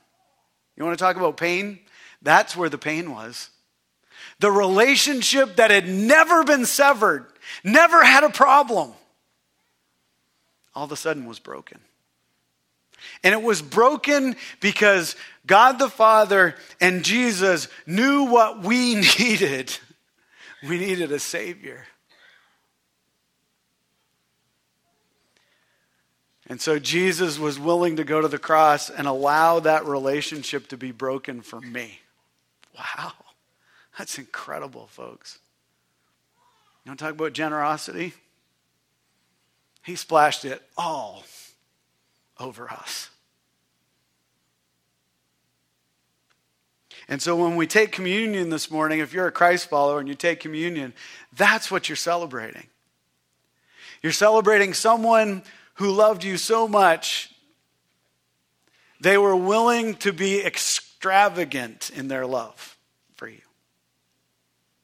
You 0.76 0.84
want 0.84 0.98
to 0.98 1.00
talk 1.00 1.14
about 1.14 1.36
pain? 1.36 1.78
That's 2.20 2.56
where 2.56 2.68
the 2.68 2.76
pain 2.76 3.12
was. 3.12 3.50
The 4.40 4.50
relationship 4.50 5.56
that 5.56 5.70
had 5.70 5.88
never 5.88 6.44
been 6.44 6.64
severed, 6.64 7.26
never 7.64 8.04
had 8.04 8.24
a 8.24 8.30
problem, 8.30 8.92
all 10.74 10.84
of 10.84 10.92
a 10.92 10.96
sudden 10.96 11.26
was 11.26 11.38
broken. 11.38 11.80
And 13.24 13.34
it 13.34 13.42
was 13.42 13.62
broken 13.62 14.36
because 14.60 15.16
God 15.46 15.78
the 15.78 15.88
Father 15.88 16.54
and 16.80 17.04
Jesus 17.04 17.68
knew 17.86 18.24
what 18.24 18.62
we 18.62 18.94
needed. 19.18 19.76
We 20.68 20.78
needed 20.78 21.10
a 21.10 21.18
Savior. 21.18 21.86
And 26.48 26.60
so 26.60 26.78
Jesus 26.78 27.38
was 27.38 27.58
willing 27.58 27.96
to 27.96 28.04
go 28.04 28.20
to 28.20 28.28
the 28.28 28.38
cross 28.38 28.88
and 28.88 29.06
allow 29.06 29.60
that 29.60 29.84
relationship 29.84 30.68
to 30.68 30.76
be 30.76 30.92
broken 30.92 31.42
for 31.42 31.60
me. 31.60 32.00
Wow. 32.76 33.12
That's 33.98 34.16
incredible, 34.16 34.86
folks. 34.86 35.40
You 36.84 36.90
want 36.90 37.00
to 37.00 37.04
talk 37.04 37.14
about 37.14 37.32
generosity? 37.32 38.14
He 39.84 39.96
splashed 39.96 40.44
it 40.44 40.62
all 40.76 41.24
over 42.38 42.70
us. 42.70 43.10
And 47.08 47.20
so 47.20 47.34
when 47.34 47.56
we 47.56 47.66
take 47.66 47.90
communion 47.90 48.50
this 48.50 48.70
morning, 48.70 49.00
if 49.00 49.12
you're 49.12 49.26
a 49.26 49.32
Christ 49.32 49.68
follower 49.68 49.98
and 49.98 50.08
you 50.08 50.14
take 50.14 50.40
communion, 50.40 50.92
that's 51.34 51.70
what 51.70 51.88
you're 51.88 51.96
celebrating. 51.96 52.66
You're 54.02 54.12
celebrating 54.12 54.74
someone 54.74 55.42
who 55.74 55.90
loved 55.90 56.22
you 56.22 56.36
so 56.36 56.68
much, 56.68 57.32
they 59.00 59.18
were 59.18 59.36
willing 59.36 59.94
to 59.96 60.12
be 60.12 60.44
extravagant 60.44 61.90
in 61.90 62.08
their 62.08 62.26
love 62.26 62.76
for 63.16 63.28
you. 63.28 63.40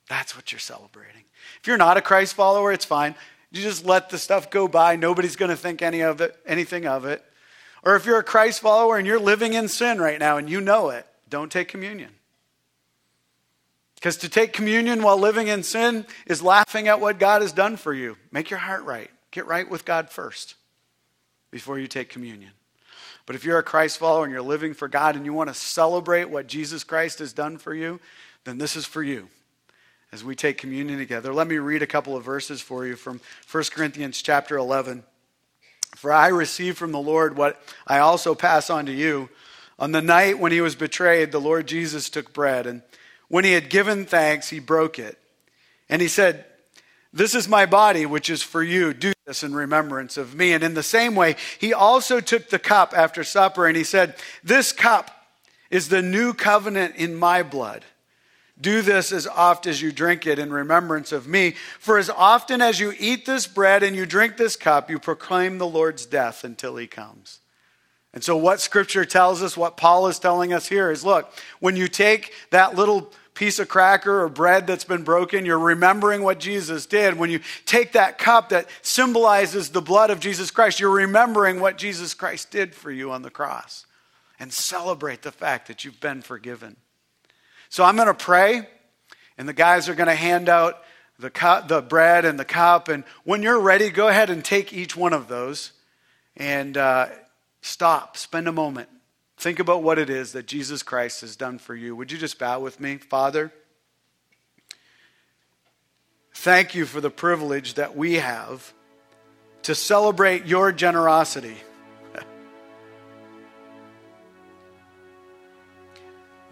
That's 0.09 0.37
what 0.37 0.53
you're 0.53 0.59
celebrating. 0.59 1.25
If 1.61 1.67
you're 1.67 1.77
not 1.77 1.97
a 1.97 2.03
Christ 2.03 2.35
follower, 2.35 2.73
it's 2.73 2.85
fine. 2.85 3.14
You 3.51 3.62
just 3.62 3.87
let 3.87 4.11
the 4.11 4.19
stuff 4.19 4.51
go 4.51 4.69
by. 4.69 4.97
Nobody's 4.97 5.37
going 5.37 5.51
to 5.51 5.57
think 5.57 5.81
any 5.81 6.01
of 6.01 6.21
it, 6.21 6.37
anything 6.47 6.87
of 6.87 7.05
it. 7.05 7.25
Or 7.83 7.97
if 7.97 8.07
you're 8.07 8.19
a 8.19 8.25
Christ 8.25 8.61
follower 8.61 8.99
and 8.99 9.07
you're 9.07 9.21
living 9.21 9.53
in 9.53 9.69
sin 9.69 9.99
right 9.99 10.19
now 10.19 10.37
and 10.37 10.49
you 10.49 10.61
know 10.61 10.90
it, 10.90 11.07
don't 11.29 11.53
take 11.53 11.69
communion. 11.69 12.11
Because 13.95 14.17
to 14.19 14.29
take 14.29 14.53
communion 14.53 15.03
while 15.03 15.19
living 15.19 15.49
in 15.49 15.62
sin 15.62 16.05
is 16.27 16.43
laughing 16.43 16.88
at 16.88 17.01
what 17.01 17.19
God 17.19 17.43
has 17.43 17.53
done 17.53 17.77
for 17.77 17.95
you. 17.95 18.17
Make 18.33 18.51
your 18.51 18.59
heart 18.59 18.85
right. 18.85 19.11
Get 19.31 19.47
right 19.47 19.69
with 19.69 19.85
God 19.85 20.11
first 20.11 20.57
before 21.51 21.79
you 21.79 21.87
take 21.87 22.09
communion. 22.09 22.51
But 23.27 23.37
if 23.37 23.45
you're 23.45 23.59
a 23.59 23.62
Christ 23.62 23.99
follower 23.99 24.25
and 24.25 24.33
you're 24.33 24.43
living 24.43 24.75
for 24.75 24.88
God 24.88 25.17
and 25.17 25.25
you 25.25 25.33
want 25.33 25.49
to 25.49 25.55
celebrate 25.55 26.29
what 26.29 26.47
Jesus 26.47 26.85
Christ 26.85 27.21
has 27.21 27.33
done 27.33 27.57
for 27.57 27.75
you, 27.75 28.01
then 28.45 28.59
this 28.59 28.77
is 28.77 28.85
for 28.85 29.03
you 29.03 29.29
as 30.14 30.22
we 30.22 30.37
take 30.37 30.59
communion 30.59 30.96
together. 30.96 31.35
Let 31.35 31.48
me 31.48 31.59
read 31.59 31.83
a 31.83 31.88
couple 31.88 32.16
of 32.16 32.22
verses 32.22 32.61
for 32.61 32.87
you 32.87 32.94
from 32.94 33.20
1 33.50 33.64
Corinthians 33.72 34.22
chapter 34.22 34.57
11. 34.57 35.03
For 35.96 36.12
I 36.12 36.29
received 36.29 36.79
from 36.79 36.92
the 36.92 37.00
Lord 37.00 37.37
what 37.37 37.61
I 37.85 37.98
also 37.98 38.37
pass 38.37 38.70
on 38.70 38.87
to 38.87 38.92
you. 38.92 39.29
On 39.77 39.91
the 39.91 40.01
night 40.01 40.39
when 40.39 40.53
he 40.53 40.61
was 40.61 40.76
betrayed, 40.76 41.32
the 41.32 41.41
Lord 41.41 41.66
Jesus 41.66 42.09
took 42.09 42.32
bread, 42.32 42.68
and 42.68 42.82
when 43.26 43.43
he 43.43 43.55
had 43.55 43.68
given 43.68 44.07
thanks, 44.07 44.51
he 44.51 44.61
broke 44.61 45.01
it. 45.01 45.18
And 45.89 46.01
he 46.01 46.07
said, 46.07 46.45
This 47.12 47.34
is 47.34 47.49
my 47.49 47.66
body, 47.66 48.07
which 48.07 48.30
is 48.30 48.41
for 48.41 48.62
you. 48.62 48.95
Do 48.95 49.14
this 49.26 49.43
in 49.43 49.53
remembrance 49.53 50.16
of 50.16 50.36
me. 50.36 50.53
And 50.53 50.62
in 50.62 50.74
the 50.74 50.84
same 50.84 51.16
way, 51.16 51.34
he 51.59 51.74
also 51.74 52.20
took 52.20 52.51
the 52.51 52.61
cup 52.61 52.95
after 52.97 53.24
supper, 53.24 53.66
and 53.66 53.76
he 53.76 53.82
said, 53.82 54.14
This 54.45 54.70
cup 54.70 55.11
is 55.70 55.89
the 55.89 56.03
new 56.03 56.34
covenant 56.34 56.95
in 56.95 57.16
my 57.16 57.43
blood. 57.43 57.84
Do 58.61 58.82
this 58.82 59.11
as 59.11 59.26
oft 59.26 59.66
as 59.66 59.82
you 59.82 59.90
drink 59.90 60.26
it 60.26 60.38
in 60.38 60.52
remembrance 60.52 61.11
of 61.11 61.26
me. 61.26 61.55
For 61.80 61.98
as 61.98 62.09
often 62.09 62.62
as 62.62 62.78
you 62.78 62.94
eat 62.98 63.26
this 63.26 63.46
bread 63.46 63.82
and 63.82 63.96
you 63.96 64.07
drink 64.07 64.36
this 64.36 64.55
cup, 64.55 64.88
you 64.88 64.98
proclaim 64.98 65.59
the 65.59 65.66
Lord's 65.66 66.07
death 66.07 66.44
until 66.44 66.76
he 66.76 66.86
comes. 66.86 67.40
And 68.12 68.22
so, 68.22 68.36
what 68.36 68.61
scripture 68.61 69.05
tells 69.05 69.42
us, 69.42 69.57
what 69.57 69.76
Paul 69.76 70.07
is 70.07 70.20
telling 70.20 70.52
us 70.52 70.68
here 70.68 70.92
is 70.92 71.05
look, 71.05 71.32
when 71.59 71.74
you 71.74 71.88
take 71.88 72.32
that 72.50 72.76
little 72.76 73.12
piece 73.34 73.59
of 73.59 73.68
cracker 73.68 74.22
or 74.22 74.28
bread 74.28 74.68
that's 74.68 74.84
been 74.84 75.02
broken, 75.02 75.44
you're 75.44 75.59
remembering 75.59 76.22
what 76.22 76.38
Jesus 76.38 76.86
did. 76.86 77.18
When 77.18 77.30
you 77.30 77.40
take 77.66 77.92
that 77.92 78.18
cup 78.18 78.50
that 78.50 78.68
symbolizes 78.82 79.70
the 79.70 79.82
blood 79.82 80.11
of 80.11 80.20
Jesus 80.20 80.52
Christ, 80.52 80.78
you're 80.78 80.90
remembering 80.90 81.59
what 81.59 81.76
Jesus 81.76 82.14
Christ 82.14 82.52
did 82.52 82.72
for 82.72 82.92
you 82.92 83.11
on 83.11 83.22
the 83.22 83.30
cross. 83.30 83.84
And 84.38 84.52
celebrate 84.52 85.22
the 85.22 85.32
fact 85.32 85.66
that 85.66 85.84
you've 85.84 86.00
been 86.00 86.22
forgiven. 86.22 86.76
So 87.75 87.83
I'm 87.83 87.97
going 87.97 88.07
to 88.07 88.14
pray, 88.14 88.68
and 89.37 89.49
the 89.49 89.53
guys 89.53 89.89
are 89.89 89.97
going 89.97 90.07
to 90.07 90.14
hand 90.14 90.49
out 90.49 90.81
the, 91.18 91.29
cup, 91.29 91.66
the 91.66 91.83
bread 91.83 92.25
and 92.25 92.39
the 92.39 92.45
cup. 92.45 92.87
And 92.87 93.03
when 93.25 93.43
you're 93.43 93.59
ready, 93.59 93.91
go 93.91 94.07
ahead 94.07 94.31
and 94.31 94.45
take 94.45 94.72
each 94.72 94.97
one 94.97 95.12
of 95.12 95.27
those 95.27 95.72
and 96.37 96.77
uh, 96.77 97.09
stop, 97.62 98.16
spend 98.16 98.47
a 98.47 98.53
moment. 98.53 98.89
Think 99.39 99.59
about 99.59 99.83
what 99.83 99.99
it 99.99 100.09
is 100.09 100.35
that 100.35 100.47
Jesus 100.47 100.85
Christ 100.85 101.22
has 101.22 101.35
done 101.35 101.59
for 101.59 101.75
you. 101.75 101.97
Would 101.97 102.12
you 102.12 102.18
just 102.18 102.39
bow 102.39 102.61
with 102.61 102.79
me? 102.79 102.99
Father, 102.99 103.53
thank 106.33 106.77
you 106.77 106.87
for 106.87 107.01
the 107.01 107.11
privilege 107.11 107.75
that 107.75 107.97
we 107.97 108.14
have 108.14 108.72
to 109.62 109.75
celebrate 109.75 110.47
your 110.47 110.70
generosity. 110.70 111.57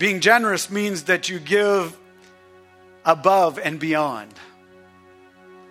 Being 0.02 0.18
generous 0.18 0.68
means 0.68 1.04
that 1.04 1.28
you 1.28 1.38
give 1.38 1.96
above 3.04 3.60
and 3.60 3.78
beyond, 3.78 4.34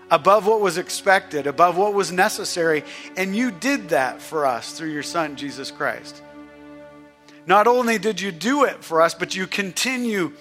above 0.09 0.47
what 0.47 0.61
was 0.61 0.77
expected, 0.77 1.47
above 1.47 1.75
what 1.75 1.93
was 1.93 2.13
necessary. 2.13 2.85
And 3.17 3.35
you 3.35 3.51
did 3.51 3.89
that 3.89 4.21
for 4.21 4.45
us 4.45 4.71
through 4.71 4.93
your 4.93 5.03
Son, 5.03 5.35
Jesus 5.35 5.69
Christ. 5.69 6.23
Not 7.45 7.67
only 7.67 7.97
did 7.97 8.21
you 8.21 8.31
do 8.31 8.63
it 8.63 8.81
for 8.85 9.01
us, 9.01 9.13
but 9.13 9.35
you 9.35 9.47
continue 9.47 10.31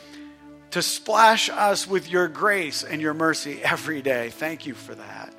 to 0.70 0.82
splash 0.82 1.51
us 1.51 1.84
with 1.88 2.09
your 2.09 2.28
grace 2.28 2.84
and 2.84 3.03
your 3.03 3.12
mercy 3.12 3.61
every 3.61 4.03
day. 4.03 4.30
Thank 4.30 4.66
you 4.66 4.74
for 4.74 4.95
that. 4.95 5.34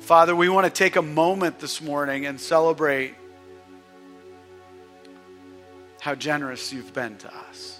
Father, 0.00 0.36
we 0.36 0.50
want 0.50 0.66
to 0.66 0.70
take 0.70 0.96
a 0.96 1.00
moment 1.00 1.58
this 1.58 1.80
morning 1.80 2.26
and 2.26 2.38
celebrate 2.38 3.14
how 6.02 6.16
generous 6.16 6.72
you've 6.72 6.92
been 6.92 7.16
to 7.16 7.32
us. 7.32 7.78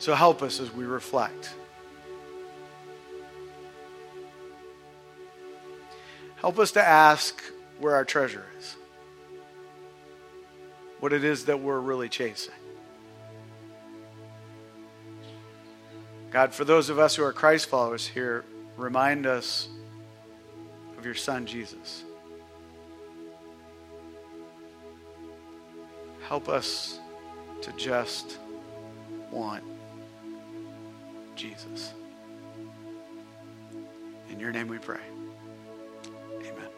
So 0.00 0.16
help 0.16 0.42
us 0.42 0.58
as 0.58 0.68
we 0.72 0.84
reflect. 0.84 1.54
Help 6.38 6.58
us 6.58 6.72
to 6.72 6.82
ask 6.82 7.40
where 7.78 7.94
our 7.94 8.04
treasure 8.04 8.46
is, 8.58 8.74
what 10.98 11.12
it 11.12 11.22
is 11.22 11.44
that 11.44 11.60
we're 11.60 11.78
really 11.78 12.08
chasing. 12.08 12.52
God, 16.32 16.52
for 16.52 16.64
those 16.64 16.90
of 16.90 16.98
us 16.98 17.14
who 17.14 17.22
are 17.22 17.32
Christ 17.32 17.68
followers 17.68 18.08
here, 18.08 18.44
remind 18.76 19.24
us 19.24 19.68
of 20.98 21.04
your 21.04 21.14
Son, 21.14 21.46
Jesus. 21.46 22.02
Help 26.28 26.50
us 26.50 27.00
to 27.62 27.72
just 27.72 28.36
want 29.30 29.64
Jesus. 31.34 31.94
In 34.28 34.38
your 34.38 34.52
name 34.52 34.68
we 34.68 34.76
pray. 34.76 35.00
Amen. 36.40 36.68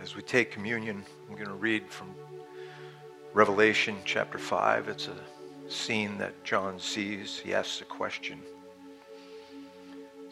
As 0.00 0.14
we 0.14 0.22
take 0.22 0.52
communion, 0.52 1.04
I'm 1.28 1.34
going 1.34 1.48
to 1.48 1.54
read 1.54 1.90
from 1.90 2.14
Revelation 3.32 3.96
chapter 4.04 4.38
5. 4.38 4.88
It's 4.88 5.08
a 5.08 5.16
scene 5.68 6.18
that 6.18 6.44
John 6.44 6.78
sees. 6.78 7.36
He 7.36 7.52
asks 7.52 7.80
a 7.80 7.84
question. 7.84 8.38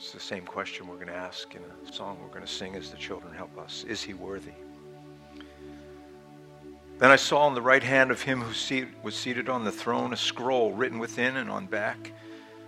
It's 0.02 0.10
the 0.10 0.18
same 0.18 0.44
question 0.44 0.88
we're 0.88 0.96
going 0.96 1.06
to 1.06 1.14
ask 1.14 1.54
in 1.54 1.62
a 1.62 1.92
song 1.92 2.18
we're 2.20 2.34
going 2.34 2.44
to 2.44 2.52
sing 2.52 2.74
as 2.74 2.90
the 2.90 2.96
children 2.96 3.32
help 3.32 3.56
us. 3.56 3.84
Is 3.84 4.02
he 4.02 4.14
worthy? 4.14 4.50
Then 6.98 7.12
I 7.12 7.14
saw 7.14 7.46
on 7.46 7.54
the 7.54 7.62
right 7.62 7.84
hand 7.84 8.10
of 8.10 8.20
him 8.20 8.40
who 8.40 8.86
was 9.04 9.14
seated 9.14 9.48
on 9.48 9.62
the 9.62 9.70
throne 9.70 10.12
a 10.12 10.16
scroll 10.16 10.72
written 10.72 10.98
within 10.98 11.36
and 11.36 11.48
on 11.48 11.66
back, 11.66 12.10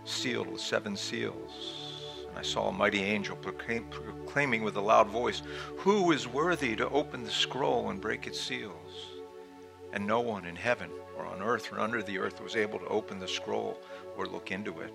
sealed 0.04 0.46
with 0.46 0.60
seven 0.60 0.96
seals. 0.96 1.90
And 2.28 2.38
I 2.38 2.42
saw 2.42 2.68
a 2.68 2.72
mighty 2.72 3.02
angel 3.02 3.34
proclaim, 3.34 3.86
proclaiming 3.90 4.62
with 4.62 4.76
a 4.76 4.80
loud 4.80 5.08
voice, 5.08 5.42
Who 5.78 6.12
is 6.12 6.28
worthy 6.28 6.76
to 6.76 6.88
open 6.90 7.24
the 7.24 7.32
scroll 7.32 7.90
and 7.90 8.00
break 8.00 8.28
its 8.28 8.38
seals? 8.38 9.08
And 9.92 10.06
no 10.06 10.20
one 10.20 10.44
in 10.46 10.54
heaven 10.54 10.88
or 11.18 11.26
on 11.26 11.42
earth 11.42 11.72
or 11.72 11.80
under 11.80 12.00
the 12.00 12.16
earth 12.16 12.40
was 12.40 12.54
able 12.54 12.78
to 12.78 12.86
open 12.86 13.18
the 13.18 13.26
scroll 13.26 13.76
or 14.16 14.26
look 14.26 14.52
into 14.52 14.80
it. 14.82 14.94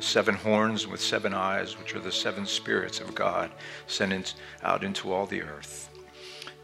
Seven 0.00 0.34
horns 0.34 0.86
with 0.86 1.00
seven 1.00 1.34
eyes, 1.34 1.78
which 1.78 1.94
are 1.94 2.00
the 2.00 2.10
seven 2.10 2.46
spirits 2.46 3.00
of 3.00 3.14
God 3.14 3.50
sent 3.86 4.34
out 4.62 4.82
into 4.82 5.12
all 5.12 5.26
the 5.26 5.42
earth. 5.42 5.90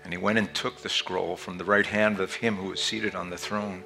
And 0.02 0.12
he 0.12 0.16
went 0.16 0.38
and 0.38 0.54
took 0.54 0.78
the 0.78 0.88
scroll 0.88 1.36
from 1.36 1.58
the 1.58 1.64
right 1.64 1.84
hand 1.84 2.18
of 2.18 2.34
him 2.34 2.56
who 2.56 2.70
was 2.70 2.82
seated 2.82 3.14
on 3.14 3.28
the 3.28 3.36
throne. 3.36 3.84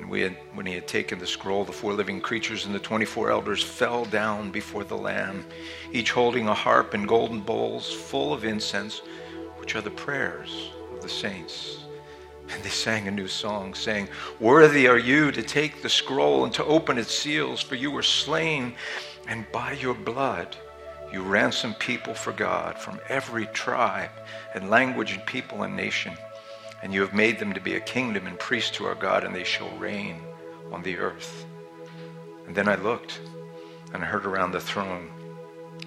And 0.00 0.10
had, 0.10 0.36
when 0.54 0.66
he 0.66 0.74
had 0.74 0.88
taken 0.88 1.20
the 1.20 1.26
scroll, 1.28 1.64
the 1.64 1.72
four 1.72 1.92
living 1.92 2.20
creatures 2.20 2.66
and 2.66 2.74
the 2.74 2.80
24 2.80 3.30
elders 3.30 3.62
fell 3.62 4.04
down 4.04 4.50
before 4.50 4.82
the 4.82 4.96
Lamb, 4.96 5.46
each 5.92 6.10
holding 6.10 6.48
a 6.48 6.54
harp 6.54 6.92
and 6.92 7.06
golden 7.06 7.40
bowls 7.40 7.92
full 7.92 8.32
of 8.32 8.44
incense, 8.44 8.98
which 9.58 9.76
are 9.76 9.80
the 9.80 9.90
prayers 9.90 10.70
of 10.92 11.02
the 11.02 11.08
saints. 11.08 11.78
And 12.52 12.62
they 12.62 12.68
sang 12.68 13.08
a 13.08 13.10
new 13.10 13.28
song, 13.28 13.74
saying, 13.74 14.08
Worthy 14.38 14.86
are 14.86 14.98
you 14.98 15.32
to 15.32 15.42
take 15.42 15.82
the 15.82 15.88
scroll 15.88 16.44
and 16.44 16.52
to 16.54 16.64
open 16.64 16.98
its 16.98 17.14
seals, 17.14 17.62
for 17.62 17.76
you 17.76 17.90
were 17.90 18.02
slain, 18.02 18.74
and 19.26 19.50
by 19.52 19.72
your 19.72 19.94
blood 19.94 20.56
you 21.12 21.22
ransomed 21.22 21.78
people 21.78 22.14
for 22.14 22.32
God 22.32 22.78
from 22.78 23.00
every 23.08 23.46
tribe 23.46 24.10
and 24.54 24.70
language 24.70 25.12
and 25.12 25.24
people 25.26 25.62
and 25.62 25.76
nation. 25.76 26.16
And 26.82 26.92
you 26.92 27.00
have 27.00 27.14
made 27.14 27.38
them 27.38 27.52
to 27.52 27.60
be 27.60 27.76
a 27.76 27.80
kingdom 27.80 28.26
and 28.26 28.38
priests 28.38 28.70
to 28.72 28.86
our 28.86 28.94
God, 28.94 29.24
and 29.24 29.34
they 29.34 29.44
shall 29.44 29.70
reign 29.78 30.20
on 30.72 30.82
the 30.82 30.98
earth. 30.98 31.46
And 32.46 32.54
then 32.54 32.68
I 32.68 32.74
looked, 32.74 33.20
and 33.94 34.02
I 34.02 34.06
heard 34.06 34.26
around 34.26 34.52
the 34.52 34.60
throne 34.60 35.10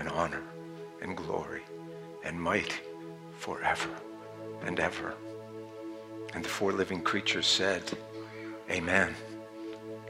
and 0.00 0.08
honor 0.08 0.42
and 1.02 1.16
glory 1.16 1.62
and 2.24 2.40
might 2.40 2.80
forever 3.38 3.90
and 4.64 4.80
ever. 4.80 5.14
And 6.34 6.42
the 6.42 6.48
four 6.48 6.72
living 6.72 7.02
creatures 7.02 7.46
said, 7.46 7.82
Amen. 8.70 9.14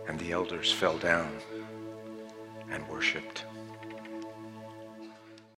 And 0.09 0.19
the 0.19 0.33
elders 0.33 0.73
fell 0.73 0.97
down 0.97 1.37
and 2.71 2.87
worshiped. 2.89 3.45